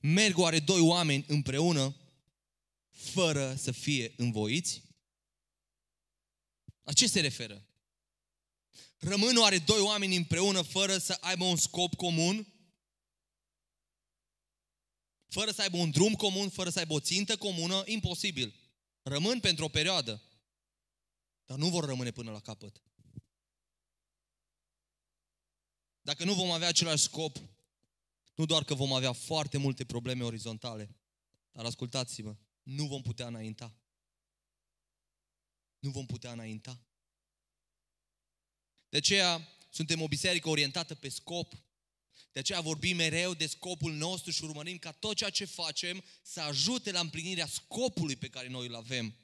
[0.00, 1.96] Merg oare doi oameni împreună
[2.90, 4.82] fără să fie învoiți?
[6.82, 7.66] La ce se referă?
[8.98, 12.53] Rămân oare doi oameni împreună fără să aibă un scop comun?
[15.34, 18.54] Fără să aibă un drum comun, fără să aibă o țintă comună, imposibil.
[19.02, 20.22] Rămân pentru o perioadă,
[21.44, 22.82] dar nu vor rămâne până la capăt.
[26.00, 27.36] Dacă nu vom avea același scop,
[28.34, 30.96] nu doar că vom avea foarte multe probleme orizontale,
[31.52, 33.74] dar ascultați-mă, nu vom putea înainta.
[35.78, 36.80] Nu vom putea înainta.
[38.88, 41.54] De aceea suntem o biserică orientată pe scop,
[42.32, 46.40] de aceea vorbim mereu de scopul nostru și urmărim ca tot ceea ce facem să
[46.40, 49.14] ajute la împlinirea scopului pe care noi îl avem.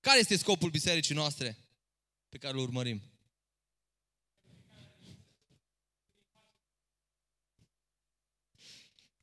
[0.00, 1.58] Care este scopul bisericii noastre
[2.28, 3.02] pe care îl urmărim?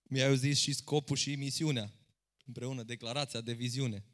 [0.03, 1.91] Mi-ai zis și scopul și misiunea,
[2.45, 4.05] împreună, declarația de viziune.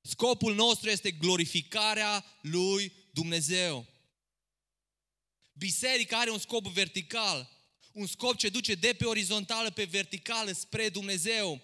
[0.00, 3.86] Scopul nostru este glorificarea lui Dumnezeu.
[5.56, 7.50] Biserica are un scop vertical,
[7.92, 11.62] un scop ce duce de pe orizontală pe verticală spre Dumnezeu.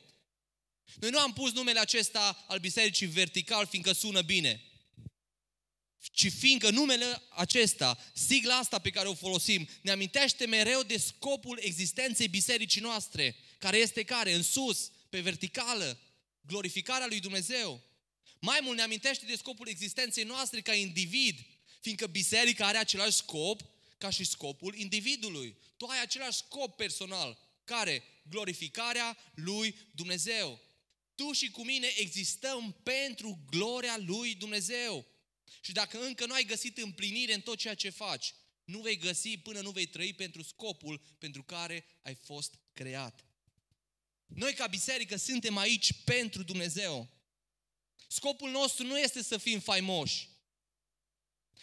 [0.95, 4.63] Noi nu am pus numele acesta al bisericii vertical fiindcă sună bine,
[6.13, 11.59] ci fiindcă numele acesta, sigla asta pe care o folosim, ne amintește mereu de scopul
[11.63, 14.33] existenței bisericii noastre, care este care?
[14.33, 15.99] În sus, pe verticală,
[16.41, 17.83] glorificarea lui Dumnezeu.
[18.39, 21.39] Mai mult ne amintește de scopul existenței noastre ca individ,
[21.81, 23.61] fiindcă biserica are același scop
[24.01, 25.57] ca și scopul individului.
[25.77, 27.39] Tu ai același scop personal.
[27.65, 28.03] Care?
[28.29, 30.61] Glorificarea lui Dumnezeu.
[31.15, 35.07] Tu și cu mine existăm pentru gloria lui Dumnezeu.
[35.61, 38.35] Și dacă încă nu ai găsit împlinire în tot ceea ce faci,
[38.65, 43.25] nu vei găsi până nu vei trăi pentru scopul pentru care ai fost creat.
[44.27, 47.09] Noi ca biserică suntem aici pentru Dumnezeu.
[48.09, 50.29] Scopul nostru nu este să fim faimoși.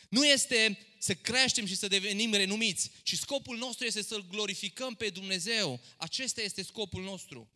[0.10, 5.10] Nu este să creștem și să devenim renumiți, ci scopul nostru este să-L glorificăm pe
[5.10, 5.82] Dumnezeu.
[5.98, 7.52] Acesta este scopul nostru.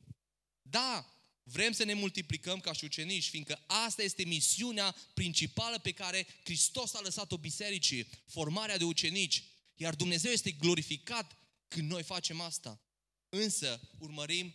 [0.62, 6.28] Da, vrem să ne multiplicăm ca și ucenici, fiindcă asta este misiunea principală pe care
[6.44, 9.44] Hristos a lăsat-o bisericii, formarea de ucenici.
[9.76, 11.38] Iar Dumnezeu este glorificat
[11.68, 12.82] când noi facem asta.
[13.30, 14.54] Însă urmărim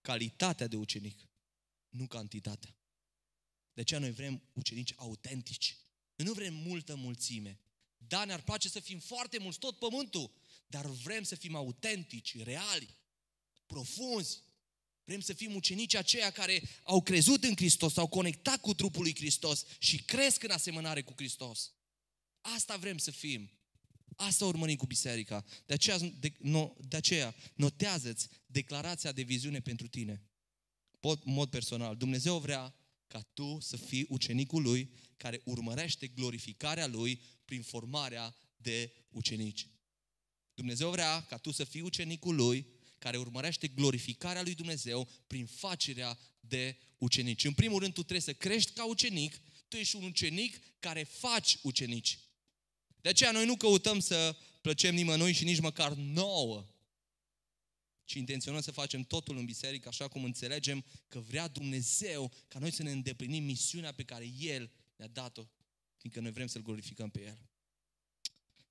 [0.00, 1.28] calitatea de ucenic,
[1.88, 2.76] nu cantitatea.
[3.72, 5.76] De aceea noi vrem ucenici autentici.
[6.16, 7.60] Noi nu vrem multă mulțime.
[7.96, 10.30] Da, ne-ar place să fim foarte mulți, tot pământul,
[10.66, 12.96] dar vrem să fim autentici, reali,
[13.66, 14.44] profunzi.
[15.04, 19.14] Vrem să fim ucenici aceia care au crezut în Hristos, s-au conectat cu trupul lui
[19.14, 21.72] Hristos și cresc în asemănare cu Hristos.
[22.40, 23.50] Asta vrem să fim.
[24.16, 25.44] Asta urmărim cu biserica.
[25.66, 30.22] De aceea, de, no, de aceea notează-ți declarația de viziune pentru tine.
[31.00, 31.96] Pot, în mod personal.
[31.96, 32.74] Dumnezeu vrea
[33.06, 39.68] ca tu să fii ucenicul lui care urmărește glorificarea lui prin formarea de ucenici.
[40.54, 42.66] Dumnezeu vrea ca tu să fii ucenicul lui
[42.98, 47.44] care urmărește glorificarea lui Dumnezeu prin facerea de ucenici.
[47.44, 51.58] În primul rând, tu trebuie să crești ca ucenic, tu ești un ucenic care faci
[51.62, 52.18] ucenici.
[53.00, 56.66] De aceea noi nu căutăm să plăcem nimănui și nici măcar nouă,
[58.06, 62.70] ci intenționăm să facem totul în biserică așa cum înțelegem că vrea Dumnezeu ca noi
[62.70, 65.42] să ne îndeplinim misiunea pe care El ne-a dat-o,
[65.96, 67.38] fiindcă noi vrem să-L glorificăm pe El.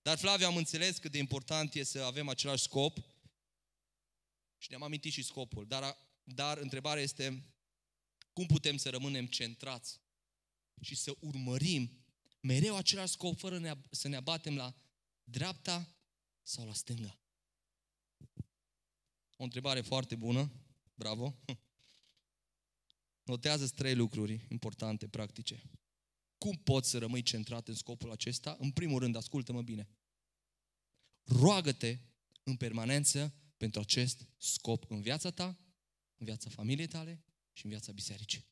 [0.01, 2.97] Dar Flaviu am înțeles cât de important e să avem același scop
[4.57, 5.65] și ne-am amintit și scopul.
[5.67, 7.43] Dar, dar întrebarea este
[8.33, 9.99] cum putem să rămânem centrați
[10.81, 12.05] și să urmărim
[12.39, 14.75] mereu același scop, fără ne, să ne abatem la
[15.23, 15.95] dreapta
[16.41, 17.19] sau la stânga?
[19.35, 20.51] O întrebare foarte bună,
[20.93, 21.35] bravo.
[23.23, 25.61] Notează trei lucruri importante, practice.
[26.37, 28.57] Cum poți să rămâi centrat în scopul acesta?
[28.59, 29.89] În primul rând, ascultă-mă bine.
[31.23, 31.99] Roagă-te
[32.43, 35.45] în permanență pentru acest scop în viața ta,
[36.17, 38.45] în viața familiei tale și în viața bisericii.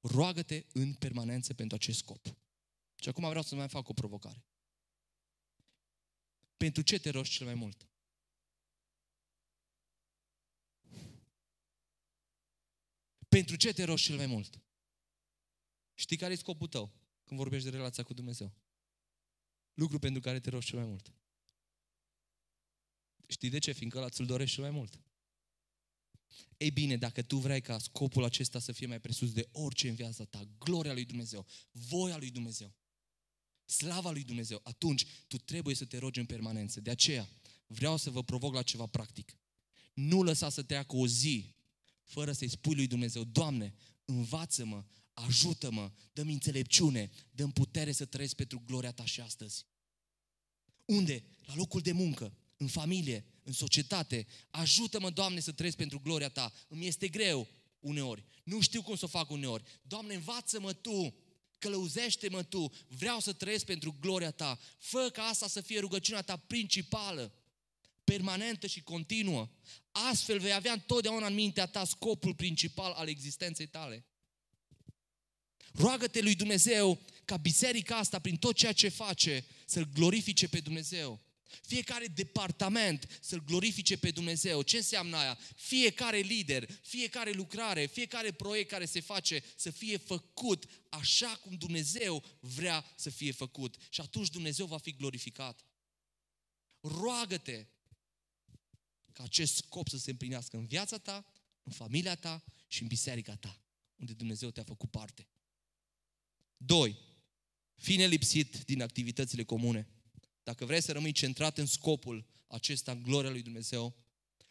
[0.00, 2.36] Roagă-te în permanență pentru acest scop.
[3.00, 4.44] Și acum vreau să mai fac o provocare.
[6.56, 7.88] Pentru ce te rogi cel mai mult?
[13.36, 14.60] Pentru ce te rogi cel mai mult?
[15.94, 16.92] Știi care e scopul tău
[17.24, 18.54] când vorbești de relația cu Dumnezeu?
[19.74, 21.12] Lucru pentru care te rogi cel mai mult.
[23.28, 23.72] Știi de ce?
[23.72, 25.00] Fiindcă ăla ți-l dorești cel mai mult.
[26.56, 29.94] Ei bine, dacă tu vrei ca scopul acesta să fie mai presus de orice în
[29.94, 32.74] viața ta, gloria lui Dumnezeu, voia lui Dumnezeu,
[33.64, 36.80] slava lui Dumnezeu, atunci tu trebuie să te rogi în permanență.
[36.80, 37.28] De aceea,
[37.66, 39.38] vreau să vă provoc la ceva practic.
[39.94, 41.55] Nu lăsa să treacă o zi
[42.06, 48.62] fără să-i spui lui Dumnezeu, Doamne, învață-mă, ajută-mă, dă-mi înțelepciune, dă-mi putere să trăiesc pentru
[48.66, 49.66] gloria Ta și astăzi.
[50.84, 51.24] Unde?
[51.44, 54.26] La locul de muncă, în familie, în societate.
[54.50, 56.52] Ajută-mă, Doamne, să trăiesc pentru gloria Ta.
[56.68, 57.48] Îmi este greu
[57.80, 58.24] uneori.
[58.44, 59.62] Nu știu cum să o fac uneori.
[59.82, 61.14] Doamne, învață-mă Tu,
[61.58, 62.72] călăuzește-mă Tu.
[62.88, 64.58] Vreau să trăiesc pentru gloria Ta.
[64.78, 67.32] Fă ca asta să fie rugăciunea Ta principală
[68.06, 69.48] permanentă și continuă.
[69.92, 74.04] Astfel vei avea întotdeauna în mintea ta scopul principal al existenței tale.
[75.72, 81.20] Roagă-te lui Dumnezeu ca biserica asta, prin tot ceea ce face, să-L glorifice pe Dumnezeu.
[81.62, 84.62] Fiecare departament să-L glorifice pe Dumnezeu.
[84.62, 85.38] Ce înseamnă aia?
[85.56, 92.24] Fiecare lider, fiecare lucrare, fiecare proiect care se face să fie făcut așa cum Dumnezeu
[92.40, 93.76] vrea să fie făcut.
[93.88, 95.64] Și atunci Dumnezeu va fi glorificat.
[96.80, 97.66] Roagă-te
[99.16, 101.24] ca acest scop să se împlinească în viața ta,
[101.62, 103.60] în familia ta și în biserica ta,
[103.96, 105.28] unde Dumnezeu te-a făcut parte.
[106.56, 106.98] Doi,
[107.74, 109.88] fi nelipsit din activitățile comune.
[110.42, 113.96] Dacă vrei să rămâi centrat în scopul acesta, în gloria lui Dumnezeu,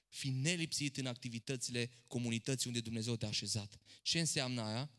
[0.07, 3.79] fi nelipsit în activitățile comunității unde Dumnezeu te-a așezat.
[4.01, 4.91] Ce înseamnă aia?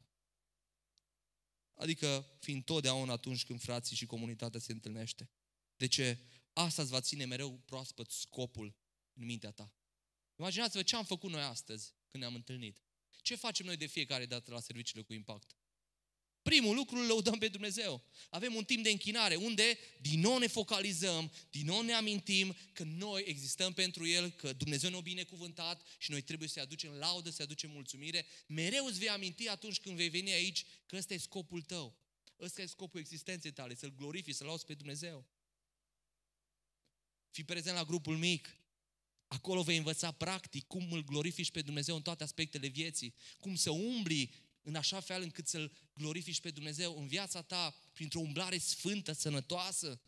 [1.74, 5.30] Adică fi întotdeauna atunci când frații și comunitatea se întâlnește.
[5.76, 6.18] De ce?
[6.52, 8.74] Asta îți va ține mereu proaspăt scopul
[9.16, 9.72] în mintea ta.
[10.38, 12.82] Imaginați-vă ce am făcut noi astăzi când ne-am întâlnit.
[13.22, 15.56] Ce facem noi de fiecare dată la serviciile cu impact?
[16.42, 18.04] Primul lucru îl lăudăm pe Dumnezeu.
[18.30, 22.84] Avem un timp de închinare unde din nou ne focalizăm, din nou ne amintim că
[22.84, 27.44] noi existăm pentru El, că Dumnezeu ne-a binecuvântat și noi trebuie să-i aducem laudă, să-i
[27.44, 28.26] aducem mulțumire.
[28.46, 31.96] Mereu îți vei aminti atunci când vei veni aici că ăsta e scopul tău.
[32.40, 35.26] Ăsta e scopul existenței tale, să-L glorifici, să-L auzi pe Dumnezeu.
[37.30, 38.56] Fii prezent la grupul mic,
[39.28, 43.70] Acolo vei învăța practic cum îl glorifici pe Dumnezeu în toate aspectele vieții, cum să
[43.70, 49.12] umbli în așa fel încât să-L glorifici pe Dumnezeu în viața ta, printr-o umblare sfântă,
[49.12, 50.00] sănătoasă.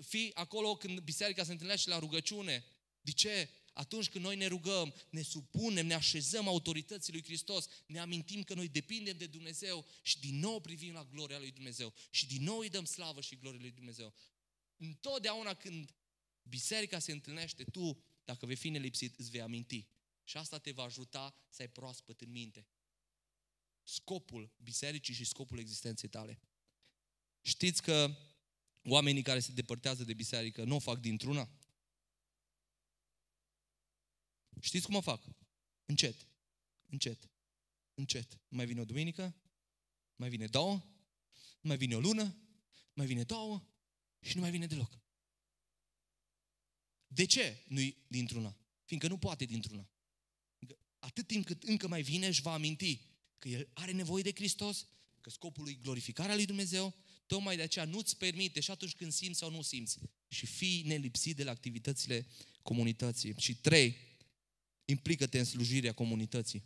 [0.00, 2.64] Fii acolo când biserica se întâlnește la rugăciune.
[3.00, 3.48] De ce?
[3.72, 8.54] Atunci când noi ne rugăm, ne supunem, ne așezăm autorității lui Hristos, ne amintim că
[8.54, 12.58] noi depindem de Dumnezeu și din nou privim la gloria lui Dumnezeu și din nou
[12.58, 14.14] îi dăm slavă și gloria lui Dumnezeu.
[14.76, 15.94] Întotdeauna când
[16.42, 19.86] biserica se întâlnește, tu, dacă vei fi nelipsit, îți vei aminti.
[20.24, 22.66] Și asta te va ajuta să ai proaspăt în minte.
[23.82, 26.40] Scopul bisericii și scopul existenței tale.
[27.40, 28.16] Știți că
[28.84, 31.50] oamenii care se depărtează de biserică nu o fac dintr-una?
[34.60, 35.24] Știți cum o fac?
[35.86, 36.26] Încet.
[36.86, 37.30] Încet.
[37.94, 38.40] Încet.
[38.48, 39.34] Mai vine o duminică,
[40.16, 40.82] mai vine două,
[41.60, 42.36] mai vine o lună,
[42.92, 43.68] mai vine două
[44.20, 44.98] și nu mai vine deloc.
[47.12, 48.56] De ce nu-i dintr-una?
[48.84, 49.88] Fiindcă nu poate dintr-una.
[50.98, 53.00] Atât timp cât încă mai vine, își va aminti
[53.38, 54.86] că el are nevoie de Hristos,
[55.20, 56.94] că scopul lui glorificarea lui Dumnezeu,
[57.26, 61.36] tocmai de aceea nu-ți permite și atunci când simți sau nu simți și fii nelipsit
[61.36, 62.26] de la activitățile
[62.62, 63.34] comunității.
[63.38, 63.96] Și trei,
[64.84, 66.62] implică-te în slujirea comunității.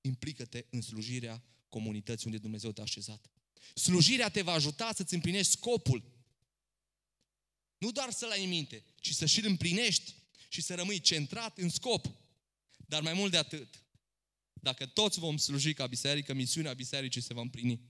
[0.00, 3.30] Implică-te în slujirea comunității unde Dumnezeu te-a așezat.
[3.74, 6.15] Slujirea te va ajuta să-ți împlinești scopul.
[7.78, 10.14] Nu doar să-l ai în minte, ci să și-l împlinești
[10.48, 12.06] și să rămâi centrat în scop.
[12.76, 13.84] Dar mai mult de atât,
[14.52, 17.80] dacă toți vom sluji ca biserică, misiunea bisericii se va împlini.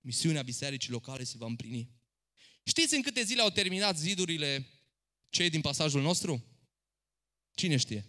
[0.00, 1.90] Misiunea bisericii locale se va împlini.
[2.64, 4.66] Știți în câte zile au terminat zidurile
[5.28, 6.44] cei din pasajul nostru?
[7.54, 8.04] Cine știe?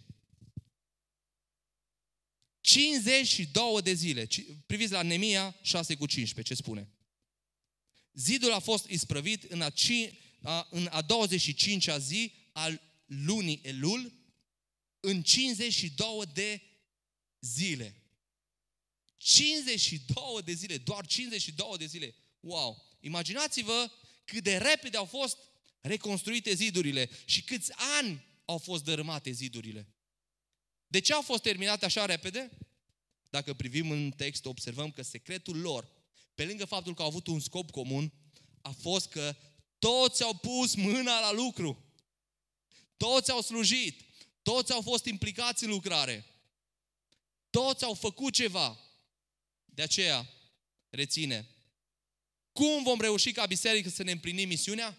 [2.60, 4.28] 52 de zile.
[4.66, 6.88] Priviți la Nemia 6 cu 15, ce spune?
[8.12, 9.70] Zidul a fost isprăvit în a, a,
[10.70, 14.12] în a 25-a zi al lunii Elul,
[15.00, 16.62] în 52 de
[17.40, 18.02] zile.
[19.16, 22.14] 52 de zile, doar 52 de zile.
[22.40, 22.86] Wow!
[23.00, 23.90] Imaginați-vă
[24.24, 25.38] cât de repede au fost
[25.80, 29.88] reconstruite zidurile și câți ani au fost dărâmate zidurile.
[30.86, 32.50] De ce au fost terminate așa repede?
[33.30, 35.88] Dacă privim în text, observăm că secretul lor,
[36.34, 38.12] pe lângă faptul că au avut un scop comun,
[38.60, 39.36] a fost că
[39.78, 41.84] toți au pus mâna la lucru.
[42.96, 44.00] Toți au slujit.
[44.42, 46.24] Toți au fost implicați în lucrare.
[47.50, 48.78] Toți au făcut ceva.
[49.64, 50.28] De aceea,
[50.90, 51.48] reține.
[52.52, 54.98] Cum vom reuși ca biserică să ne împlinim misiunea?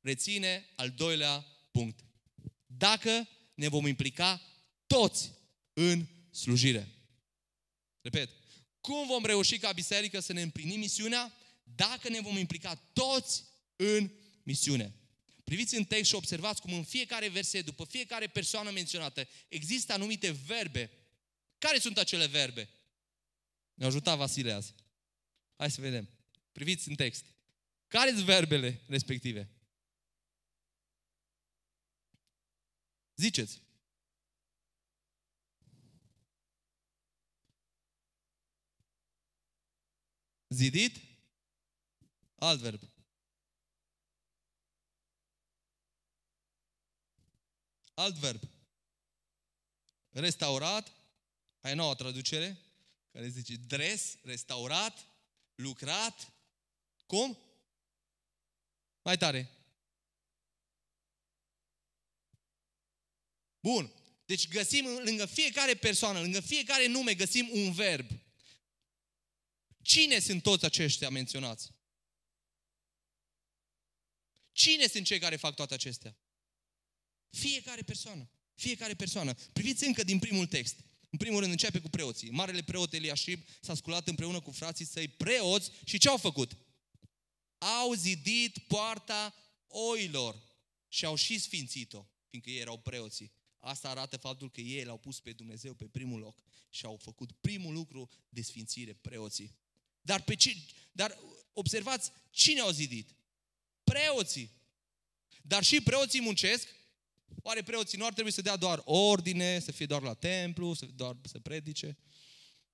[0.00, 2.04] Reține al doilea punct.
[2.66, 4.42] Dacă ne vom implica
[4.86, 5.30] toți
[5.72, 6.88] în slujire.
[8.00, 8.30] Repet,
[8.80, 11.32] cum vom reuși ca biserică să ne împlinim misiunea?
[11.62, 13.44] Dacă ne vom implica toți
[13.76, 14.10] în
[14.42, 14.94] misiune.
[15.44, 20.30] Priviți în text și observați cum în fiecare verset, după fiecare persoană menționată, există anumite
[20.30, 20.90] verbe.
[21.58, 22.68] Care sunt acele verbe?
[23.74, 24.74] Ne-a ajutat Vasile azi.
[25.56, 26.08] Hai să vedem.
[26.52, 27.24] Priviți în text.
[27.86, 29.50] Care sunt verbele respective?
[33.16, 33.62] Ziceți.
[40.48, 41.00] Zidit?
[42.34, 42.95] Alt verb.
[47.96, 48.40] Alt verb.
[50.10, 50.92] Restaurat.
[51.60, 52.58] Ai noua traducere
[53.12, 55.06] care zice dres, restaurat,
[55.54, 56.32] lucrat.
[57.06, 57.38] Cum?
[59.02, 59.50] Mai tare.
[63.60, 63.92] Bun.
[64.26, 68.10] Deci găsim lângă fiecare persoană, lângă fiecare nume, găsim un verb.
[69.82, 71.70] Cine sunt toți aceștia menționați?
[74.52, 76.16] Cine sunt cei care fac toate acestea?
[77.30, 78.30] Fiecare persoană.
[78.54, 79.34] Fiecare persoană.
[79.52, 80.76] Priviți încă din primul text.
[81.10, 82.30] În primul rând începe cu preoții.
[82.30, 86.56] Marele preot Eliashib s-a sculat împreună cu frații săi preoți și ce au făcut?
[87.58, 89.34] Au zidit poarta
[89.68, 90.42] oilor
[90.88, 93.32] și au și sfințit-o, fiindcă ei erau preoții.
[93.58, 97.32] Asta arată faptul că ei l-au pus pe Dumnezeu pe primul loc și au făcut
[97.32, 99.54] primul lucru de sfințire, preoții.
[100.00, 100.56] Dar, pe ce,
[100.92, 101.18] dar
[101.52, 103.14] observați, cine au zidit?
[103.84, 104.50] Preoții.
[105.42, 106.68] Dar și preoții muncesc.
[107.42, 110.86] Oare preoții nu ar trebui să dea doar ordine, să fie doar la templu, să,
[110.94, 111.98] doar să predice?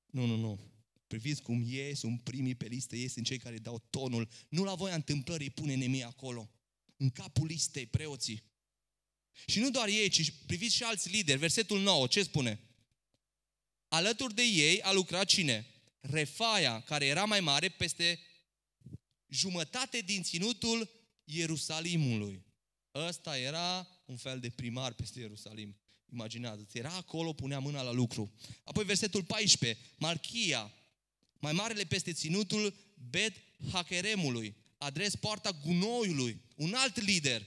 [0.06, 0.60] Nu, nu, nu.
[1.06, 4.28] Priviți cum ei sunt primii pe listă, ei sunt cei care dau tonul.
[4.48, 6.50] Nu la voia întâmplării pune nemii acolo.
[6.96, 8.42] În capul listei preoții.
[9.46, 11.38] Și nu doar ei, ci priviți și alți lideri.
[11.38, 12.60] Versetul 9, ce spune?
[13.88, 15.66] Alături de ei a lucrat cine?
[16.00, 18.20] Refaia, care era mai mare peste
[19.28, 20.90] jumătate din ținutul
[21.24, 22.44] Ierusalimului.
[22.94, 25.76] Ăsta era un fel de primar peste Ierusalim.
[26.12, 28.32] Imaginează-ți, era acolo, punea mâna la lucru.
[28.64, 30.72] Apoi versetul 14, Malchia,
[31.38, 32.74] mai marele peste ținutul
[33.10, 33.36] Bet
[33.72, 37.46] Hakeremului, adres poarta gunoiului, un alt lider,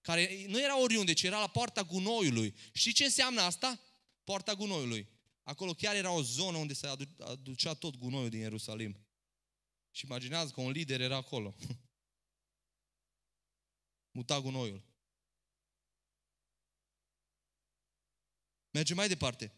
[0.00, 2.54] care nu era oriunde, ci era la poarta gunoiului.
[2.72, 3.80] Și ce înseamnă asta?
[4.24, 5.08] Poarta gunoiului.
[5.42, 6.86] Acolo chiar era o zonă unde se
[7.18, 8.96] aducea tot gunoiul din Ierusalim.
[9.90, 11.54] Și imaginează că un lider era acolo.
[14.18, 14.82] Muta gunoiul.
[18.70, 19.52] Mergem mai departe.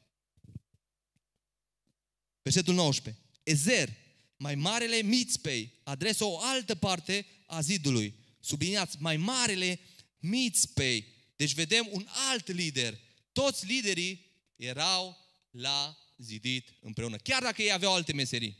[2.42, 3.22] Versetul 19.
[3.42, 3.90] Ezer,
[4.36, 8.14] mai marele Mitzpei, adresă o altă parte a zidului.
[8.40, 9.80] Subliniați, mai marele
[10.18, 11.06] Mitzpei.
[11.36, 12.98] Deci vedem un alt lider.
[13.32, 15.16] Toți liderii erau
[15.50, 17.16] la zidit împreună.
[17.16, 18.56] Chiar dacă ei aveau alte meserii.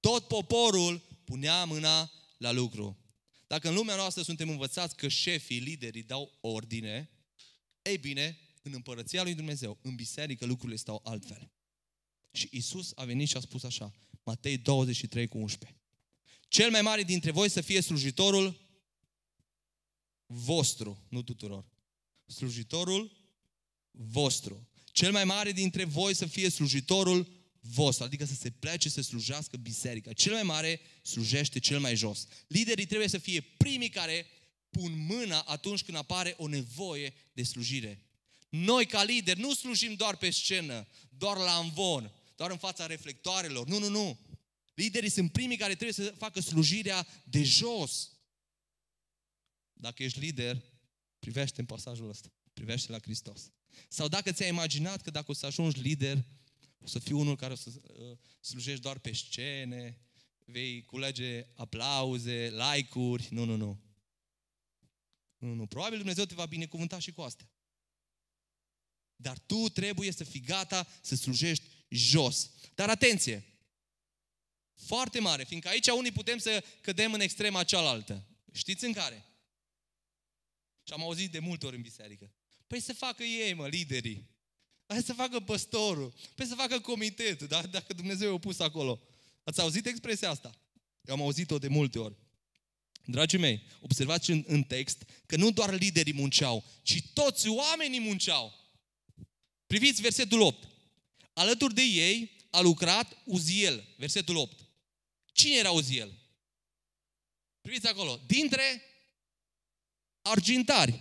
[0.00, 2.98] Tot poporul punea mâna la lucru.
[3.46, 7.10] Dacă în lumea noastră suntem învățați că șefii, liderii dau ordine,
[7.82, 11.50] ei bine, în împărăția lui Dumnezeu, în biserică, lucrurile stau altfel.
[12.32, 13.92] Și Isus a venit și a spus așa,
[14.24, 15.78] Matei 23 cu 11.
[16.48, 18.60] Cel mai mare dintre voi să fie slujitorul
[20.26, 21.64] vostru, nu tuturor.
[22.26, 23.16] Slujitorul
[23.90, 24.68] vostru.
[24.92, 27.28] Cel mai mare dintre voi să fie slujitorul
[27.60, 30.12] vostru, adică să se plece să slujească biserica.
[30.12, 32.26] Cel mai mare slujește cel mai jos.
[32.46, 34.26] Liderii trebuie să fie primii care
[34.70, 38.05] pun mâna atunci când apare o nevoie de slujire.
[38.64, 43.66] Noi ca lideri nu slujim doar pe scenă, doar la învon, doar în fața reflectoarelor.
[43.66, 44.18] Nu, nu, nu.
[44.74, 48.10] Liderii sunt primii care trebuie să facă slujirea de jos.
[49.72, 50.62] Dacă ești lider,
[51.18, 52.28] privește în pasajul ăsta.
[52.52, 53.50] Privește la Hristos.
[53.88, 56.24] Sau dacă ți-ai imaginat că dacă o să ajungi lider,
[56.78, 60.00] o să fii unul care o să uh, slujești doar pe scene,
[60.44, 63.28] vei culege aplauze, like-uri.
[63.30, 63.80] Nu, nu, nu.
[65.38, 65.66] Nu, nu.
[65.66, 67.50] Probabil Dumnezeu te va binecuvânta și cu astea.
[69.16, 72.50] Dar tu trebuie să fii gata să slujești jos.
[72.74, 73.44] Dar atenție!
[74.74, 78.26] Foarte mare, fiindcă aici unii putem să cădem în extrema cealaltă.
[78.52, 79.24] Știți în care?
[80.82, 82.32] Și am auzit de multe ori în biserică.
[82.66, 84.30] Păi să facă ei, mă, liderii.
[84.86, 86.14] Hai să facă păstorul.
[86.34, 87.62] Păi să facă comitetul, da?
[87.62, 89.00] dacă Dumnezeu i-a pus acolo.
[89.44, 90.50] Ați auzit expresia asta?
[91.00, 92.16] Eu am auzit-o de multe ori.
[93.04, 98.54] Dragii mei, observați în, în text că nu doar liderii munceau, ci toți oamenii munceau.
[99.66, 100.68] Priviți versetul 8.
[101.32, 104.58] Alături de ei a lucrat Uziel, versetul 8.
[105.32, 106.12] Cine era Uziel?
[107.60, 108.20] Priviți acolo.
[108.26, 108.82] Dintre
[110.22, 111.00] argintari.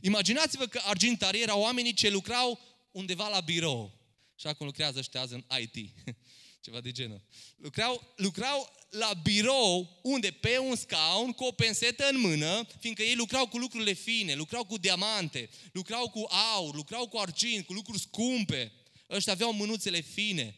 [0.00, 3.98] Imaginați-vă că argintarii erau oamenii ce lucrau undeva la birou.
[4.34, 5.94] Și acum lucrează ăștia azi în IT.
[6.60, 7.22] Ceva de genul.
[7.56, 13.14] Lucrau, lucrau la birou unde pe un scaun cu o pensetă în mână, fiindcă ei
[13.14, 18.00] lucrau cu lucrurile fine, lucrau cu diamante, lucrau cu aur, lucrau cu argint, cu lucruri
[18.00, 18.72] scumpe.
[19.10, 20.56] Ăștia aveau mânuțele fine.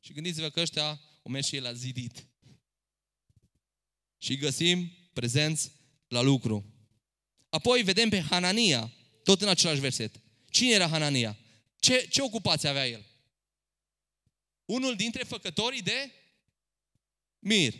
[0.00, 2.26] Și gândiți-vă că ăștia o merg și el la zidit.
[4.18, 5.70] Și găsim prezenți
[6.08, 6.74] la lucru.
[7.48, 8.92] Apoi vedem pe Hanania,
[9.22, 10.20] tot în același verset.
[10.50, 11.38] Cine era Hanania?
[11.78, 13.06] Ce, ce ocupație avea el?
[14.66, 16.12] Unul dintre făcătorii de
[17.38, 17.74] mir.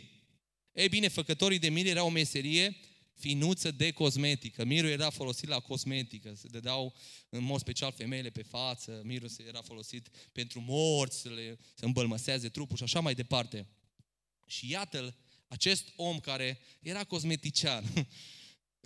[0.71, 2.77] Ei bine, făcătorii de mir era o meserie
[3.13, 4.65] finuță de cosmetică.
[4.65, 6.95] Mirul era folosit la cosmetică, se dădeau
[7.29, 12.49] în mod special femeile pe față, mirul era folosit pentru morți, să, le, să îmbălmăsează
[12.49, 13.67] trupul și așa mai departe.
[14.45, 15.15] Și iată-l,
[15.47, 17.83] acest om care era cosmetician,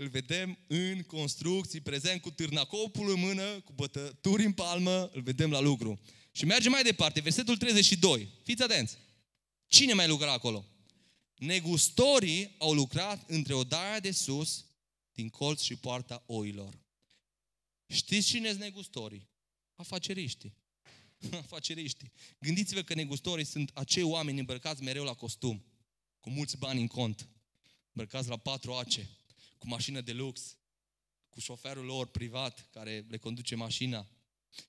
[0.01, 5.51] îl vedem în construcții, prezent cu târnacopul în mână, cu bătături în palmă, îl vedem
[5.51, 5.99] la lucru.
[6.31, 8.27] Și mergem mai departe, versetul 32.
[8.43, 8.97] Fiți atenți!
[9.67, 10.65] Cine mai lucra acolo?
[11.37, 14.65] Negustorii au lucrat între odaia de sus,
[15.11, 16.79] din colț și poarta oilor.
[17.87, 19.29] Știți cine sunt negustorii?
[19.75, 20.53] Afaceriștii.
[21.43, 22.11] Afaceriștii.
[22.39, 25.65] Gândiți-vă că negustorii sunt acei oameni îmbrăcați mereu la costum,
[26.19, 27.29] cu mulți bani în cont,
[27.93, 29.09] îmbrăcați la patru ace,
[29.57, 30.57] cu mașină de lux,
[31.29, 34.07] cu șoferul lor privat care le conduce mașina.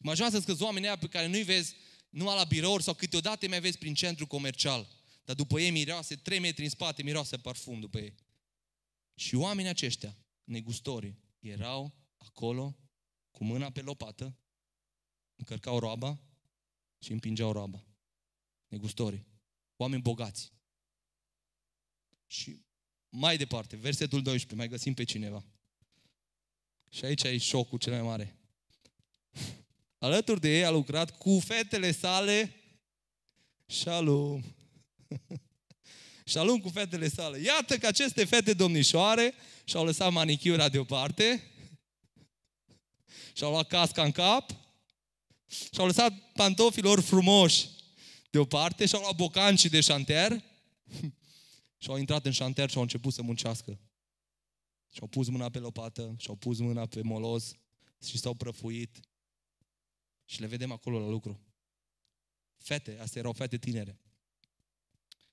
[0.03, 1.75] Imaginați-vă că oamenii aia pe care nu-i vezi
[2.09, 4.89] numai la birouri sau câteodată mai vezi prin centru comercial.
[5.25, 8.15] Dar după ei miroase, trei metri în spate, miroase parfum după ei.
[9.15, 12.77] Și oamenii aceștia, negustorii, erau acolo
[13.31, 14.37] cu mâna pe lopată,
[15.37, 16.21] încărcau roaba
[16.99, 17.87] și împingeau roaba.
[18.69, 19.27] Negustorii.
[19.77, 20.53] Oameni bogați.
[22.27, 22.63] Și
[23.09, 25.45] mai departe, versetul 12, mai găsim pe cineva.
[26.91, 28.42] Și aici e șocul cel mai mare.
[30.03, 32.55] Alături de ei a lucrat cu fetele sale
[33.67, 34.43] Shalom.
[36.25, 37.39] Shalom cu fetele sale.
[37.39, 39.35] Iată că aceste fete domnișoare
[39.65, 41.51] și-au lăsat manichiura deoparte
[43.33, 44.51] Și-au luat casca în cap
[45.73, 47.69] și-au lăsat pantofilor frumoși
[48.31, 50.43] deoparte și-au luat bocancii de șanter
[51.83, 53.81] și au intrat în șanter și au început să muncească.
[54.93, 57.53] Și-au pus mâna pe lopată, și-au pus mâna pe moloz
[58.05, 59.01] și s-au prăfuit.
[60.25, 61.41] Și le vedem acolo la lucru.
[62.59, 64.01] Fete, astea erau fete tinere.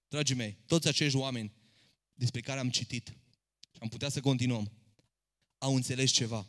[0.08, 1.54] Dragii mei, toți acești oameni
[2.14, 3.08] despre care am citit
[3.72, 4.72] și am putea să continuăm,
[5.58, 6.48] au înțeles ceva.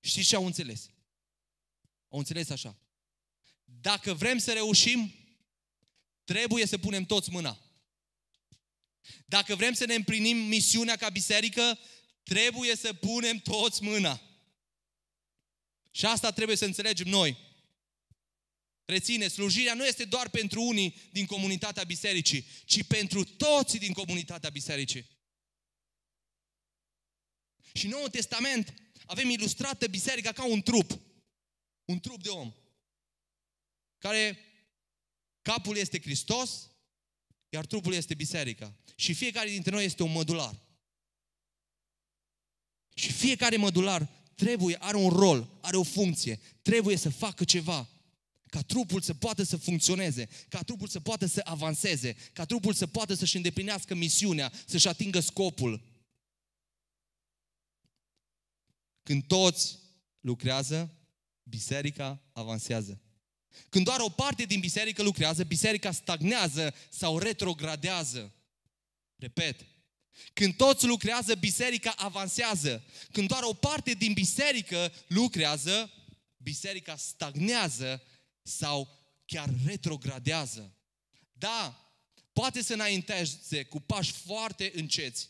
[0.00, 0.90] Știți ce au înțeles?
[2.08, 2.78] Au înțeles așa.
[3.64, 5.14] Dacă vrem să reușim,
[6.24, 7.58] trebuie să punem toți mâna.
[9.26, 11.78] Dacă vrem să ne împlinim misiunea ca biserică,
[12.22, 14.20] trebuie să punem toți mâna.
[15.90, 17.47] Și asta trebuie să înțelegem noi.
[18.88, 24.50] Reține, slujirea nu este doar pentru unii din comunitatea bisericii, ci pentru toți din comunitatea
[24.50, 25.06] bisericii.
[27.72, 28.74] Și în Noul Testament
[29.06, 31.00] avem ilustrată biserica ca un trup.
[31.84, 32.52] Un trup de om.
[33.98, 34.38] Care
[35.42, 36.70] capul este Hristos,
[37.48, 38.76] iar trupul este biserica.
[38.96, 40.62] Și fiecare dintre noi este un modular.
[42.94, 47.97] Și fiecare modular trebuie, are un rol, are o funcție, trebuie să facă ceva
[48.50, 52.86] ca trupul să poată să funcționeze, ca trupul să poată să avanseze, ca trupul să
[52.86, 55.82] poată să-și îndeplinească misiunea, să-și atingă scopul.
[59.02, 59.78] Când toți
[60.20, 60.92] lucrează,
[61.42, 63.00] biserica avansează.
[63.68, 68.34] Când doar o parte din biserică lucrează, biserica stagnează sau retrogradează.
[69.16, 69.66] Repet,
[70.32, 72.84] când toți lucrează, biserica avansează.
[73.12, 75.92] Când doar o parte din biserică lucrează,
[76.36, 78.02] biserica stagnează
[78.48, 78.88] sau
[79.24, 80.76] chiar retrogradează.
[81.32, 81.92] Da,
[82.32, 85.28] poate să înainteze cu pași foarte înceți,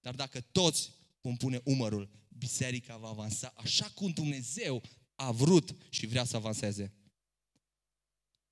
[0.00, 0.90] dar dacă toți
[1.20, 4.82] vom pune umărul, biserica va avansa așa cum Dumnezeu
[5.14, 6.94] a vrut și vrea să avanseze.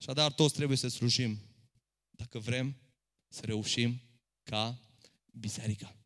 [0.01, 1.39] Așadar, toți trebuie să slujim
[2.11, 2.77] dacă vrem
[3.29, 4.01] să reușim
[4.43, 4.81] ca
[5.33, 5.97] biserica.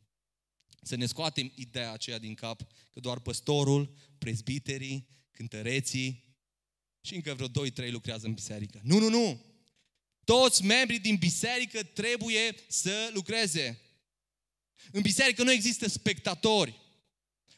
[0.82, 6.31] Să ne scoatem ideea aceea din cap că doar păstorul, prezbiterii, cântăreții
[7.02, 8.80] și încă vreo 2-3 lucrează în biserică.
[8.82, 9.44] Nu, nu, nu!
[10.24, 13.80] Toți membrii din biserică trebuie să lucreze.
[14.92, 16.80] În biserică nu există spectatori.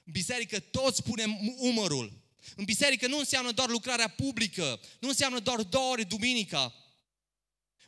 [0.05, 2.23] În biserică toți punem umărul.
[2.57, 6.75] În biserică nu înseamnă doar lucrarea publică, nu înseamnă doar două ore duminica.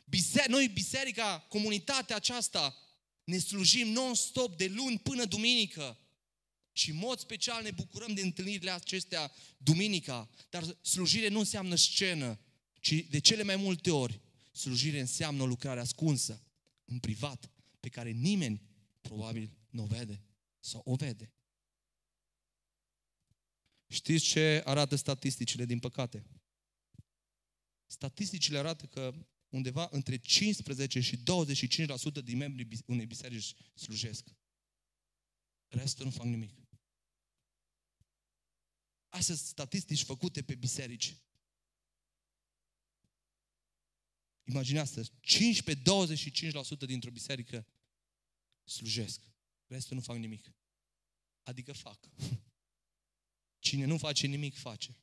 [0.05, 2.75] Biser- noi, biserica, comunitatea aceasta,
[3.23, 5.97] ne slujim non-stop de luni până duminică.
[6.77, 10.29] Și în mod special ne bucurăm de întâlnirile acestea duminica.
[10.49, 12.39] Dar slujire nu înseamnă scenă,
[12.79, 14.21] ci de cele mai multe ori
[14.51, 16.43] slujire înseamnă o lucrare ascunsă,
[16.85, 18.61] în privat, pe care nimeni
[19.01, 20.21] probabil nu o vede
[20.59, 21.31] sau o vede.
[23.87, 26.25] Știți ce arată statisticile, din păcate?
[27.85, 29.13] Statisticile arată că
[29.49, 31.19] undeva între 15 și 25%
[32.23, 34.27] din membrii unei biserici slujesc.
[35.67, 36.66] Restul nu fac nimic.
[39.17, 41.15] Astea sunt statistici făcute pe biserici.
[44.43, 45.09] Imaginează, 15-25%
[46.85, 47.65] dintr-o biserică
[48.63, 49.21] slujesc.
[49.67, 50.51] Restul nu fac nimic.
[51.43, 52.09] Adică fac.
[53.59, 54.97] Cine nu face nimic, face.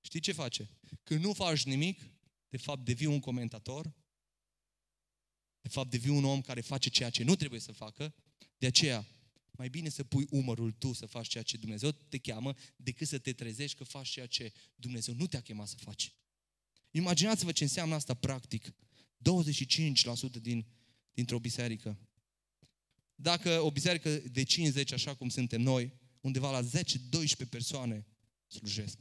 [0.00, 0.68] Știi ce face?
[1.02, 2.02] Când nu faci nimic,
[2.48, 3.92] de fapt devii un comentator,
[5.60, 8.14] de fapt devii un om care face ceea ce nu trebuie să facă,
[8.58, 9.06] de aceea
[9.56, 13.18] mai bine să pui umărul tu să faci ceea ce Dumnezeu te cheamă, decât să
[13.18, 16.14] te trezești că faci ceea ce Dumnezeu nu te-a chemat să faci.
[16.90, 18.68] Imaginați-vă ce înseamnă asta practic.
[18.68, 20.66] 25% din,
[21.12, 21.98] dintr-o biserică.
[23.14, 28.06] Dacă o biserică de 50, așa cum suntem noi, undeva la 10-12 persoane
[28.46, 28.98] slujesc.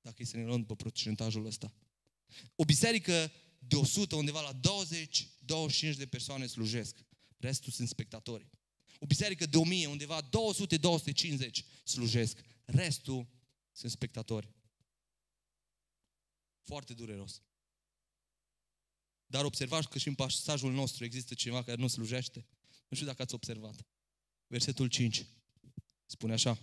[0.00, 1.72] Dacă e să ne luăm după procentajul ăsta.
[2.56, 4.60] O biserică de 100, undeva la
[5.92, 7.04] 20-25 de persoane slujesc.
[7.36, 8.48] Restul sunt spectatori.
[8.98, 10.28] O biserică de 1000, undeva 200-250
[11.84, 12.38] slujesc.
[12.64, 13.26] Restul
[13.72, 14.48] sunt spectatori.
[16.62, 17.42] Foarte dureros.
[19.26, 22.46] Dar observați că și în pasajul nostru există ceva care nu slujește.
[22.88, 23.86] Nu știu dacă ați observat.
[24.46, 25.26] Versetul 5.
[26.06, 26.58] Spune așa.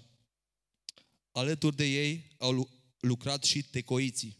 [1.31, 2.69] Alături de ei au
[2.99, 4.37] lucrat și tecoiții.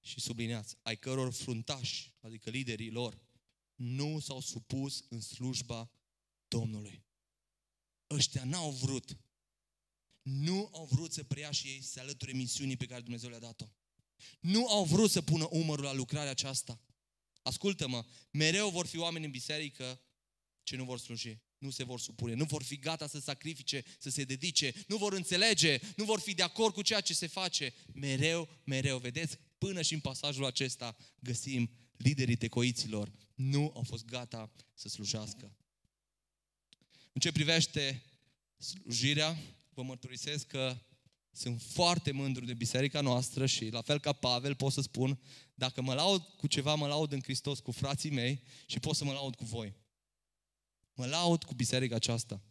[0.00, 3.18] Și sublineați, ai căror fruntași, adică liderii lor,
[3.74, 5.90] nu s-au supus în slujba
[6.48, 7.04] Domnului.
[8.10, 9.16] Ăștia n-au vrut.
[10.22, 13.38] Nu au vrut să preia și ei să se alăture misiunii pe care Dumnezeu le-a
[13.38, 13.66] dat-o.
[14.40, 16.80] Nu au vrut să pună umărul la lucrarea aceasta.
[17.42, 20.00] Ascultă-mă, mereu vor fi oameni în biserică
[20.62, 21.38] ce nu vor sluji.
[21.58, 25.12] nu se vor supune, nu vor fi gata să sacrifice, să se dedice, nu vor
[25.12, 27.74] înțelege, nu vor fi de acord cu ceea ce se face.
[27.92, 34.52] Mereu, mereu, vedeți, până și în pasajul acesta găsim liderii tecoiților nu au fost gata
[34.74, 35.56] să slujească.
[37.18, 38.02] În ce privește
[38.56, 39.38] slujirea,
[39.74, 40.76] vă mărturisesc că
[41.30, 45.18] sunt foarte mândru de biserica noastră și la fel ca Pavel pot să spun,
[45.54, 49.04] dacă mă laud cu ceva, mă laud în Hristos cu frații mei și pot să
[49.04, 49.74] mă laud cu voi.
[50.94, 52.42] Mă laud cu biserica aceasta.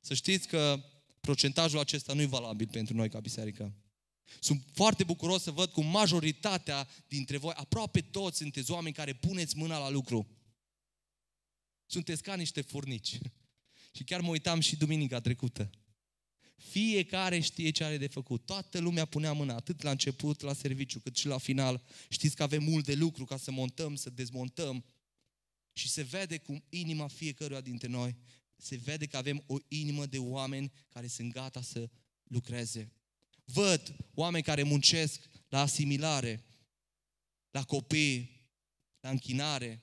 [0.00, 0.84] Să știți că
[1.20, 3.74] procentajul acesta nu e valabil pentru noi ca biserică.
[4.40, 9.56] Sunt foarte bucuros să văd cum majoritatea dintre voi, aproape toți, sunteți oameni care puneți
[9.56, 10.37] mâna la lucru.
[11.90, 13.18] Sunteți ca niște furnici.
[13.92, 15.70] Și chiar mă uitam și duminica trecută.
[16.56, 18.46] Fiecare știe ce are de făcut.
[18.46, 21.82] Toată lumea punea mâna, atât la început, la serviciu, cât și la final.
[22.08, 24.84] Știți că avem mult de lucru ca să montăm, să dezmontăm.
[25.72, 28.16] Și se vede cum inima fiecăruia dintre noi,
[28.56, 31.90] se vede că avem o inimă de oameni care sunt gata să
[32.22, 32.92] lucreze.
[33.44, 36.44] Văd oameni care muncesc la asimilare,
[37.50, 38.48] la copii,
[39.00, 39.82] la închinare,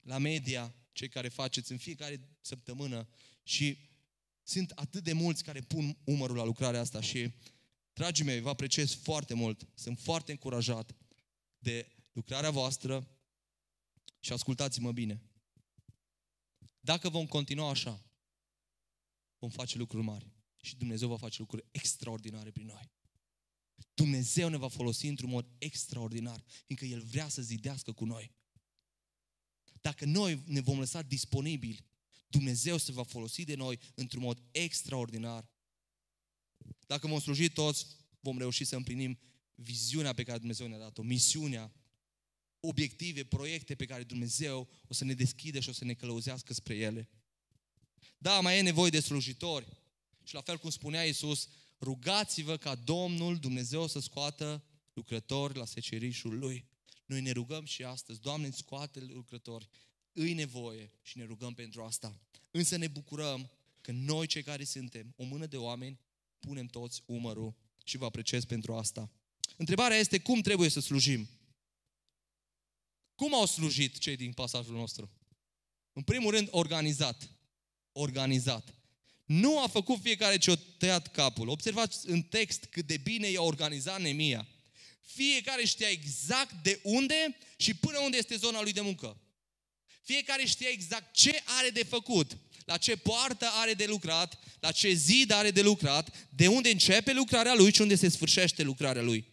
[0.00, 3.08] la media, cei care faceți în fiecare săptămână
[3.42, 3.78] și
[4.42, 7.32] sunt atât de mulți care pun umărul la lucrarea asta și,
[7.92, 10.96] dragii mei, vă apreciez foarte mult, sunt foarte încurajat
[11.58, 13.08] de lucrarea voastră
[14.20, 15.22] și ascultați-mă bine.
[16.80, 18.04] Dacă vom continua așa,
[19.38, 20.30] vom face lucruri mari
[20.62, 22.90] și Dumnezeu va face lucruri extraordinare prin noi.
[23.94, 28.36] Dumnezeu ne va folosi într-un mod extraordinar, fiindcă El vrea să zidească cu noi.
[29.88, 31.84] Dacă noi ne vom lăsa disponibili,
[32.26, 35.48] Dumnezeu se va folosi de noi într-un mod extraordinar.
[36.86, 37.86] Dacă vom sluji toți,
[38.20, 39.18] vom reuși să împlinim
[39.54, 41.72] viziunea pe care Dumnezeu ne-a dat-o, misiunea,
[42.60, 46.76] obiective, proiecte pe care Dumnezeu o să ne deschide și o să ne călăuzească spre
[46.76, 47.08] ele.
[48.18, 49.66] Da, mai e nevoie de slujitori.
[50.22, 51.48] Și la fel cum spunea Iisus,
[51.80, 56.66] rugați-vă ca Domnul Dumnezeu să scoată lucrători la secerișul Lui.
[57.08, 59.68] Noi ne rugăm și astăzi, Doamne, scoate lucrători.
[60.12, 62.20] Îi nevoie și ne rugăm pentru asta.
[62.50, 63.50] Însă ne bucurăm
[63.80, 65.98] că noi cei care suntem, o mână de oameni,
[66.38, 67.54] punem toți umărul
[67.84, 69.10] și vă apreciez pentru asta.
[69.56, 71.28] Întrebarea este cum trebuie să slujim?
[73.14, 75.10] Cum au slujit cei din pasajul nostru?
[75.92, 77.30] În primul rând, organizat.
[77.92, 78.74] Organizat.
[79.24, 81.48] Nu a făcut fiecare ce-o tăiat capul.
[81.48, 84.48] Observați în text cât de bine i-a organizat Nemia.
[85.14, 89.20] Fiecare știa exact de unde și până unde este zona lui de muncă.
[90.02, 94.92] Fiecare știa exact ce are de făcut, la ce poartă are de lucrat, la ce
[94.92, 99.26] zid are de lucrat, de unde începe lucrarea lui și unde se sfârșește lucrarea lui.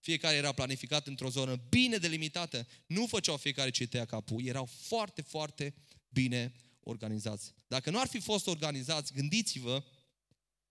[0.00, 2.66] Fiecare era planificat într-o zonă bine delimitată.
[2.86, 4.46] Nu făceau fiecare ce tăia capul.
[4.46, 5.74] Erau foarte, foarte
[6.08, 7.54] bine organizați.
[7.66, 9.84] Dacă nu ar fi fost organizați, gândiți-vă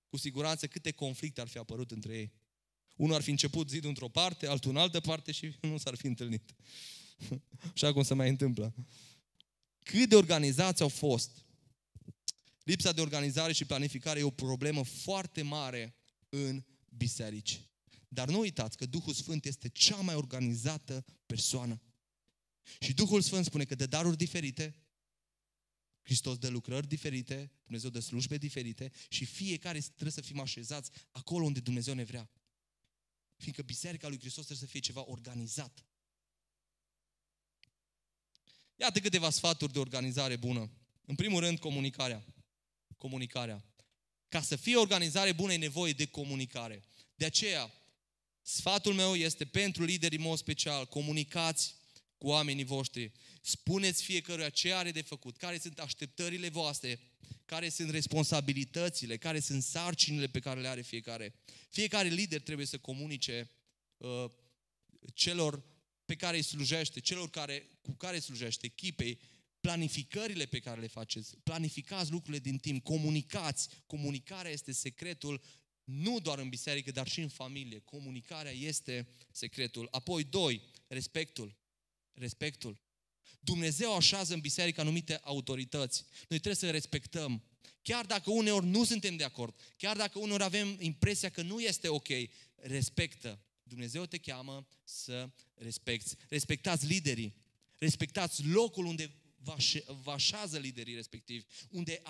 [0.09, 2.31] cu siguranță câte conflicte ar fi apărut între ei.
[2.97, 6.07] Unul ar fi început zidul într-o parte, altul în altă parte și nu s-ar fi
[6.07, 6.55] întâlnit.
[7.73, 8.73] Așa cum se mai întâmplă.
[9.79, 11.45] Cât de organizați au fost.
[12.63, 15.95] Lipsa de organizare și planificare e o problemă foarte mare
[16.29, 17.61] în biserici.
[18.07, 21.81] Dar nu uitați că Duhul Sfânt este cea mai organizată persoană.
[22.79, 24.75] Și Duhul Sfânt spune că de daruri diferite,
[26.01, 31.45] Hristos dă lucrări diferite, Dumnezeu dă slujbe diferite și fiecare trebuie să fim așezați acolo
[31.45, 32.29] unde Dumnezeu ne vrea.
[33.37, 35.85] Fiindcă Biserica lui Hristos trebuie să fie ceva organizat.
[38.75, 40.69] Iată câteva sfaturi de organizare bună.
[41.05, 42.25] În primul rând, comunicarea.
[42.97, 43.65] Comunicarea.
[44.27, 46.83] Ca să fie organizare bună e nevoie de comunicare.
[47.15, 47.73] De aceea,
[48.41, 51.75] sfatul meu este pentru liderii în mod special, comunicați
[52.17, 53.11] cu oamenii voștri.
[53.41, 56.99] Spuneți fiecăruia ce are de făcut, care sunt așteptările voastre,
[57.45, 61.33] care sunt responsabilitățile, care sunt sarcinile pe care le are fiecare.
[61.69, 63.49] Fiecare lider trebuie să comunice
[63.97, 64.25] uh,
[65.13, 65.63] celor
[66.05, 69.19] pe care îi slujește, celor care, cu care slujește, echipei,
[69.59, 71.37] planificările pe care le faceți.
[71.43, 73.69] Planificați lucrurile din timp, comunicați.
[73.85, 75.41] Comunicarea este secretul
[75.83, 77.79] nu doar în biserică, dar și în familie.
[77.79, 79.87] Comunicarea este secretul.
[79.91, 81.55] Apoi, doi, respectul.
[82.13, 82.81] Respectul.
[83.39, 86.05] Dumnezeu așează în biserică anumite autorități.
[86.27, 87.43] Noi trebuie să respectăm.
[87.81, 91.87] Chiar dacă uneori nu suntem de acord, chiar dacă uneori avem impresia că nu este
[91.87, 92.07] ok,
[92.55, 93.39] respectă.
[93.63, 96.15] Dumnezeu te cheamă să respecti.
[96.29, 97.35] Respectați liderii.
[97.77, 99.11] Respectați locul unde
[100.03, 102.01] vă așează liderii respectivi, unde,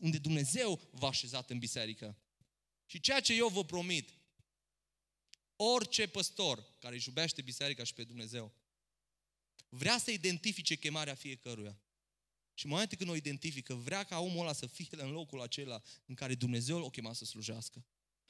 [0.00, 2.16] unde Dumnezeu v-a așezat în biserică.
[2.86, 4.10] Și ceea ce eu vă promit,
[5.56, 8.52] orice păstor care își iubește biserica și pe Dumnezeu,
[9.74, 11.78] vrea să identifice chemarea fiecăruia.
[12.54, 15.82] Și în momentul când o identifică, vrea ca omul ăla să fie în locul acela
[16.06, 17.84] în care Dumnezeu o chema să slujească.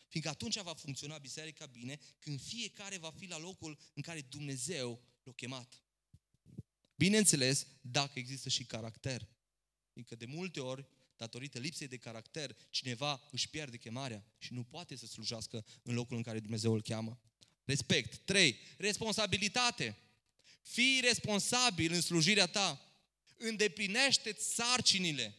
[0.08, 5.02] Fiindcă atunci va funcționa biserica bine, când fiecare va fi la locul în care Dumnezeu
[5.22, 5.82] l-a chemat.
[6.96, 9.28] Bineînțeles, dacă există și caracter.
[9.92, 10.86] Fiindcă de multe ori,
[11.16, 16.16] datorită lipsei de caracter, cineva își pierde chemarea și nu poate să slujească în locul
[16.16, 17.20] în care Dumnezeu îl cheamă.
[17.64, 18.16] Respect.
[18.16, 18.56] 3.
[18.78, 19.96] Responsabilitate.
[20.64, 22.80] Fii responsabil în slujirea ta.
[23.36, 25.34] Îndeplinește-ți sarcinile.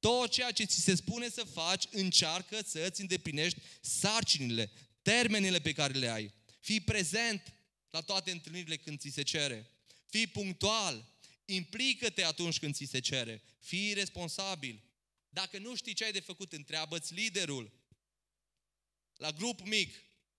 [0.00, 4.70] Tot ceea ce ți se spune să faci, încearcă să îți îndeplinești sarcinile,
[5.02, 6.32] termenele pe care le ai.
[6.60, 7.54] Fii prezent
[7.90, 9.70] la toate întâlnirile când ți se cere.
[10.06, 11.16] Fii punctual.
[11.44, 13.42] Implică-te atunci când ți se cere.
[13.58, 14.82] Fii responsabil.
[15.28, 17.72] Dacă nu știi ce ai de făcut, întreabă-ți liderul.
[19.16, 19.94] La grup mic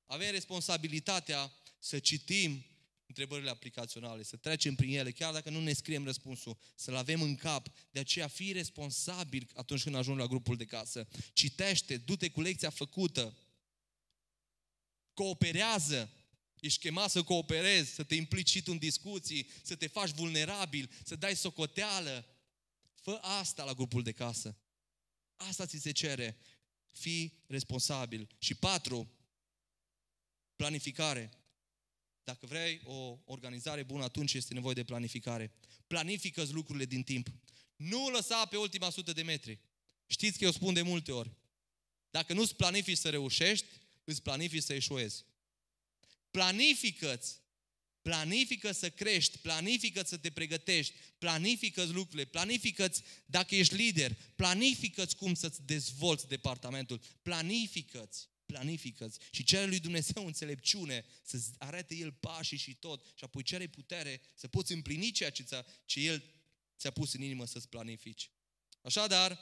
[0.06, 2.66] avem responsabilitatea să citim
[3.10, 7.36] întrebările aplicaționale, să trecem prin ele, chiar dacă nu ne scriem răspunsul, să-l avem în
[7.36, 7.68] cap.
[7.92, 11.08] De aceea fii responsabil atunci când ajungi la grupul de casă.
[11.34, 13.38] Citește, du-te cu lecția făcută.
[15.14, 16.10] Cooperează.
[16.60, 20.92] Ești chemat să cooperezi, să te implici și tu în discuții, să te faci vulnerabil,
[21.04, 22.26] să dai socoteală.
[22.94, 24.58] Fă asta la grupul de casă.
[25.36, 26.38] Asta ți se cere.
[26.92, 28.28] Fii responsabil.
[28.38, 29.12] Și patru,
[30.56, 31.39] planificare.
[32.30, 35.52] Dacă vrei o organizare bună, atunci este nevoie de planificare.
[35.88, 37.32] planifică lucrurile din timp.
[37.76, 39.60] Nu lăsa pe ultima sută de metri.
[40.06, 41.32] Știți că eu spun de multe ori.
[42.10, 43.66] Dacă nu-ți planifici să reușești,
[44.04, 45.26] îți planifici să eșuezi.
[46.32, 47.42] Planifică-ți.
[48.02, 52.92] Planifică să crești, planifică să te pregătești, planifică lucrurile, planifică
[53.26, 58.10] dacă ești lider, planifică cum să-ți dezvolți departamentul, planifică
[58.52, 63.68] planifică și cere lui Dumnezeu înțelepciune, să arate El pașii și tot, și apoi cere
[63.68, 66.24] putere să poți împlini ceea ce, ți-a, ce El
[66.78, 68.32] ți-a pus în inimă să-ți planifici.
[68.82, 69.40] Așadar,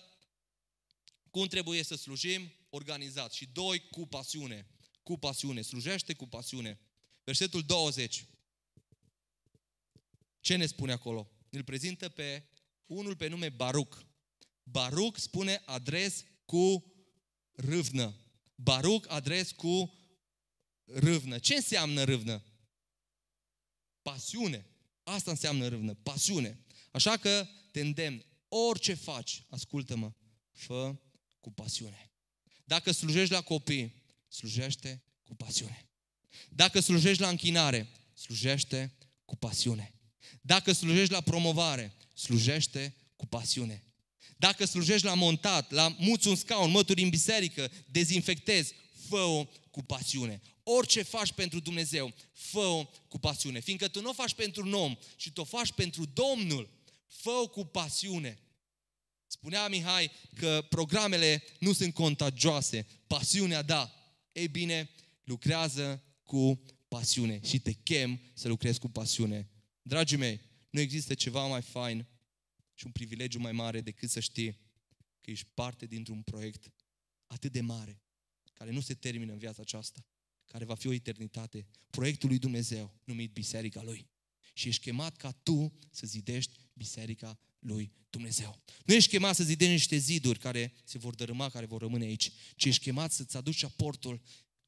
[1.29, 2.51] cum trebuie să slujim?
[2.69, 3.33] Organizat.
[3.33, 4.67] Și doi, cu pasiune.
[5.03, 5.61] Cu pasiune.
[5.61, 6.79] Slujește cu pasiune.
[7.23, 8.25] Versetul 20.
[10.39, 11.31] Ce ne spune acolo?
[11.49, 12.43] Îl prezintă pe
[12.85, 13.97] unul pe nume Baruch.
[14.63, 16.93] Baruch spune adres cu
[17.51, 18.15] râvnă.
[18.57, 19.93] Baruch adres cu
[20.83, 21.39] râvnă.
[21.39, 22.43] Ce înseamnă râvnă?
[24.01, 24.65] Pasiune.
[25.03, 26.59] Asta înseamnă râvnă, pasiune.
[26.91, 30.11] Așa că te îndemn, orice faci, ascultă-mă,
[30.51, 30.95] fă
[31.39, 32.11] cu pasiune.
[32.63, 35.89] Dacă slujești la copii, slujește cu pasiune.
[36.49, 39.93] Dacă slujești la închinare, slujește cu pasiune.
[40.41, 43.83] Dacă slujești la promovare, slujește cu pasiune.
[44.37, 48.73] Dacă slujești la montat, la muți un scaun, mături în biserică, dezinfectezi,
[49.09, 50.41] fă-o cu pasiune.
[50.63, 53.59] Orice faci pentru Dumnezeu, fă-o cu pasiune.
[53.59, 56.69] Fiindcă tu nu o faci pentru un om, ci tu o faci pentru Domnul,
[57.07, 58.39] fă-o cu pasiune.
[59.27, 63.91] Spunea Mihai că programele nu sunt contagioase, pasiunea da.
[64.31, 64.89] Ei bine,
[65.23, 69.49] lucrează cu pasiune și te chem să lucrezi cu pasiune.
[69.81, 72.05] Dragii mei, nu există ceva mai fain
[72.77, 74.59] și un privilegiu mai mare decât să știi
[75.21, 76.73] că ești parte dintr-un proiect
[77.25, 78.01] atât de mare,
[78.53, 80.05] care nu se termină în viața aceasta,
[80.45, 84.09] care va fi o eternitate, proiectul lui Dumnezeu, numit Biserica Lui.
[84.53, 88.61] Și ești chemat ca tu să zidești Biserica lui Dumnezeu.
[88.85, 92.31] Nu ești chemat să zidești niște ziduri care se vor dărâma, care vor rămâne aici,
[92.55, 94.21] ci ești chemat să-ți aduci aportul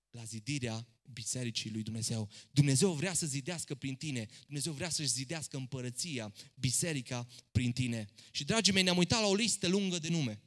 [0.10, 2.30] la zidirea bisericii lui Dumnezeu.
[2.52, 4.28] Dumnezeu vrea să zidească prin tine.
[4.46, 8.08] Dumnezeu vrea să-și zidească împărăția, biserica prin tine.
[8.32, 10.42] Și, dragii mei, ne-am uitat la o listă lungă de nume.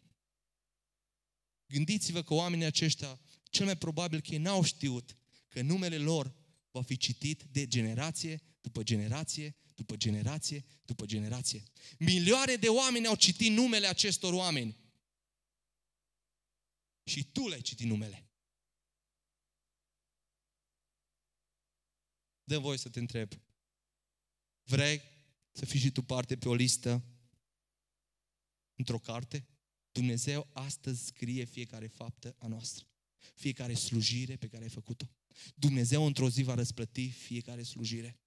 [1.66, 5.16] Gândiți-vă că oamenii aceștia, cel mai probabil că ei n-au știut
[5.48, 6.34] că numele lor
[6.70, 11.62] va fi citit de generație după generație, după generație, după generație.
[11.98, 14.76] Milioane de oameni au citit numele acestor oameni.
[17.04, 18.31] Și tu le-ai citit numele.
[22.52, 23.32] Dă voi să te întreb.
[24.62, 25.00] Vrei
[25.52, 27.02] să fii și tu parte pe o listă
[28.74, 29.46] într-o carte?
[29.92, 32.86] Dumnezeu astăzi scrie fiecare faptă a noastră.
[33.34, 35.08] Fiecare slujire pe care ai făcut-o.
[35.54, 38.20] Dumnezeu într-o zi va răsplăti fiecare slujire.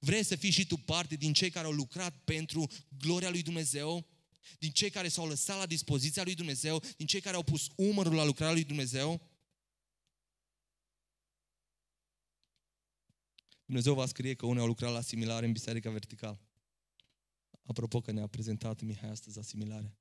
[0.00, 4.06] Vrei să fii și tu parte din cei care au lucrat pentru gloria lui Dumnezeu?
[4.58, 6.82] Din cei care s-au lăsat la dispoziția lui Dumnezeu?
[6.96, 9.33] Din cei care au pus umărul la lucrarea lui Dumnezeu?
[13.64, 16.40] Dumnezeu va scrie că unii au lucrat la asimilare în Biserica Verticală.
[17.62, 19.98] Apropo că ne-a prezentat Mihai astăzi asimilare.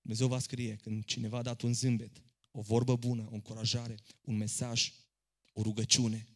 [0.00, 4.36] Dumnezeu va scrie când cineva a dat un zâmbet, o vorbă bună, o încurajare, un
[4.36, 4.92] mesaj,
[5.52, 6.26] o rugăciune.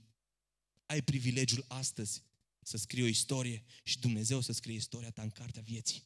[0.86, 2.22] Ai privilegiul astăzi
[2.62, 6.02] să scrii o istorie și Dumnezeu să scrie istoria ta în cartea vieții.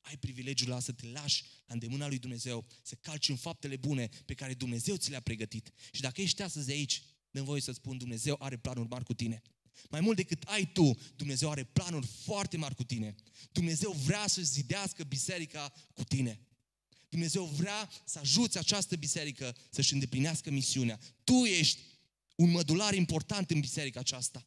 [0.00, 4.08] ai privilegiul ăla să te lași la îndemâna lui Dumnezeu, să calci în faptele bune
[4.24, 5.72] pe care Dumnezeu ți le-a pregătit.
[5.92, 7.02] Și dacă ești astăzi aici,
[7.34, 9.42] dă voie să spun, Dumnezeu are planuri mari cu tine.
[9.90, 13.14] Mai mult decât ai tu, Dumnezeu are planuri foarte mari cu tine.
[13.52, 16.40] Dumnezeu vrea să zidească biserica cu tine.
[17.08, 21.00] Dumnezeu vrea să ajuți această biserică să-și îndeplinească misiunea.
[21.24, 21.80] Tu ești
[22.34, 24.46] un mădular important în biserica aceasta.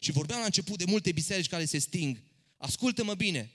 [0.00, 2.22] Și vorbeam la început de multe biserici care se sting.
[2.56, 3.52] Ascultă-mă bine,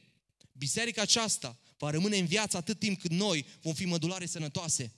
[0.51, 4.91] biserica aceasta va rămâne în viață atât timp cât noi vom fi mădulare sănătoase,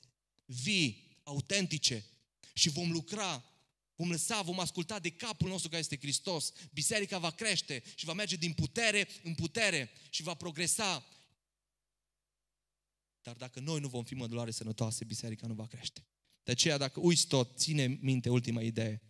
[0.46, 2.06] vii, autentice
[2.54, 3.53] și vom lucra
[3.96, 6.52] Vom lăsa, vom asculta de capul nostru care este Hristos.
[6.72, 11.06] Biserica va crește și va merge din putere în putere și va progresa.
[13.22, 16.06] Dar dacă noi nu vom fi mădulare sănătoase, biserica nu va crește.
[16.44, 19.02] De aceea, dacă uiți tot, ține minte ultima idee.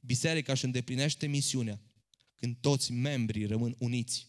[0.00, 1.80] Biserica își îndeplinește misiunea
[2.36, 4.26] când toți membrii rămân uniți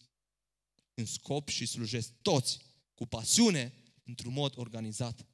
[0.93, 2.59] în scop și slujesc toți
[2.93, 3.73] cu pasiune
[4.03, 5.25] într-un mod organizat.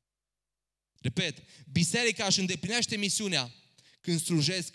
[0.99, 1.38] Repet,
[1.72, 3.53] biserica își îndeplinește misiunea
[4.03, 4.73] când slujesc,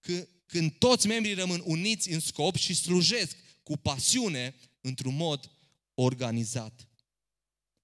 [0.00, 5.50] când, când toți membrii rămân uniți în scop și slujesc cu pasiune într-un mod
[5.94, 6.88] organizat.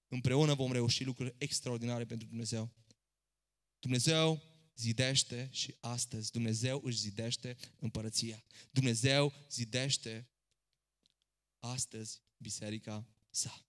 [0.07, 2.71] Împreună vom reuși lucruri extraordinare pentru Dumnezeu.
[3.79, 4.41] Dumnezeu
[4.75, 8.43] zidește și astăzi Dumnezeu își zidește împărăția.
[8.71, 10.27] Dumnezeu zidește
[11.59, 13.65] astăzi biserica sa.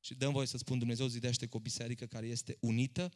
[0.00, 3.12] Și dăm voie să spun, Dumnezeu zidește cu o biserică care este unită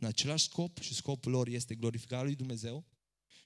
[0.00, 2.86] în același scop și scopul lor este glorificarea lui Dumnezeu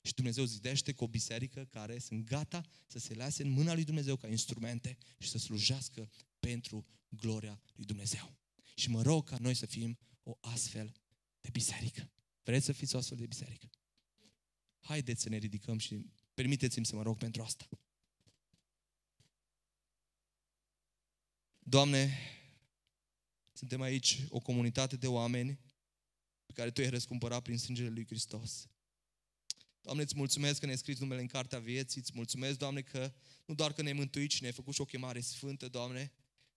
[0.02, 3.84] și Dumnezeu zidește cu o biserică care sunt gata să se lase în mâna lui
[3.84, 8.36] Dumnezeu ca instrumente și să slujească pentru gloria lui Dumnezeu.
[8.74, 10.92] Și mă rog ca noi să fim o astfel
[11.40, 12.10] de biserică.
[12.42, 13.70] Vreți să fiți o astfel de biserică?
[14.80, 17.68] Haideți să ne ridicăm și permiteți-mi să mă rog pentru asta.
[21.58, 22.18] Doamne,
[23.52, 25.58] suntem aici o comunitate de oameni
[26.46, 28.68] pe care Tu ai răscumpărat prin sângele Lui Hristos.
[29.80, 33.12] Doamne, îți mulțumesc că ne-ai scris numele în cartea vieții, îți mulțumesc, Doamne, că
[33.44, 36.12] nu doar că ne-ai mântuit, ci ne-ai făcut și o chemare sfântă, Doamne,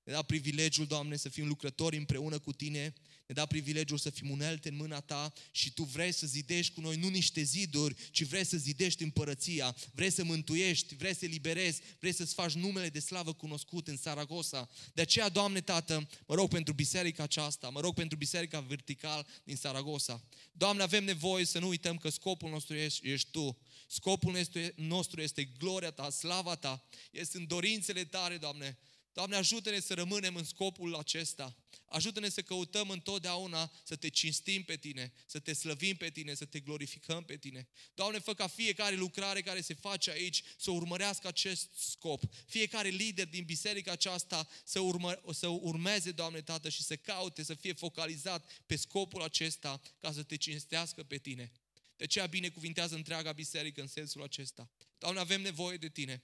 [0.08, 2.94] ne da privilegiul, Doamne, să fim lucrători împreună cu Tine,
[3.26, 6.82] ne da privilegiul să fim unelte în mâna Ta și Tu vrei să zidești cu
[6.82, 11.82] noi nu niște ziduri, ci vrei să zidești împărăția, vrei să mântuiești, vrei să liberezi,
[12.00, 14.70] vrei să-ți faci numele de slavă cunoscut în Saragossa.
[14.94, 19.56] De aceea, Doamne, Tată, mă rog pentru biserica aceasta, mă rog pentru biserica vertical din
[19.56, 20.24] Saragossa.
[20.52, 23.58] Doamne, avem nevoie să nu uităm că scopul nostru ești, ești Tu.
[23.88, 24.40] Scopul
[24.76, 28.78] nostru este gloria Ta, slava Ta, este în dorințele Tale, Doamne,
[29.18, 31.56] Doamne, ajută-ne să rămânem în scopul acesta.
[31.86, 36.46] Ajută-ne să căutăm întotdeauna să te cinstim pe Tine, să te slăvim pe Tine, să
[36.46, 37.68] te glorificăm pe Tine.
[37.94, 42.24] Doamne, fă ca fiecare lucrare care se face aici să urmărească acest scop.
[42.46, 47.54] Fiecare lider din biserica aceasta să, urmă, să urmeze, Doamne Tată, și să caute, să
[47.54, 51.52] fie focalizat pe scopul acesta ca să te cinstească pe Tine.
[51.96, 54.70] De aceea binecuvintează întreaga biserică în sensul acesta.
[54.98, 56.22] Doamne, avem nevoie de Tine.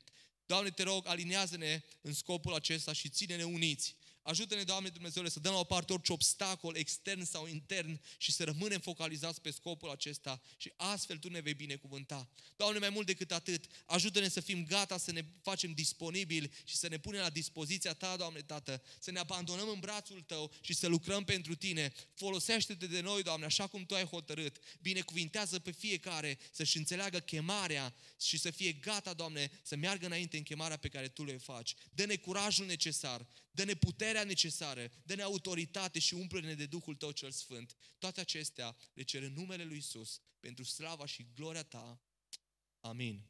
[0.53, 5.51] Doamne, te rog, aliniază-ne în scopul acesta și ține-ne uniți Ajută-ne, Doamne Dumnezeule, să dăm
[5.51, 10.41] la o parte orice obstacol extern sau intern și să rămânem focalizați pe scopul acesta
[10.57, 12.29] și astfel Tu ne vei binecuvânta.
[12.55, 16.87] Doamne, mai mult decât atât, ajută-ne să fim gata să ne facem disponibili și să
[16.87, 20.87] ne punem la dispoziția Ta, Doamne Tată, să ne abandonăm în brațul Tău și să
[20.87, 21.93] lucrăm pentru Tine.
[22.13, 24.57] Folosește-te de noi, Doamne, așa cum Tu ai hotărât.
[24.81, 30.43] Binecuvintează pe fiecare să-și înțeleagă chemarea și să fie gata, Doamne, să meargă înainte în
[30.43, 31.75] chemarea pe care Tu le faci.
[31.91, 37.75] Dă-ne curajul necesar, dă-ne puterea necesară, dă-ne autoritate și umple-ne de Duhul Tău cel Sfânt.
[37.97, 42.01] Toate acestea le cer în numele Lui Isus, pentru slava și gloria Ta.
[42.79, 43.27] Amin.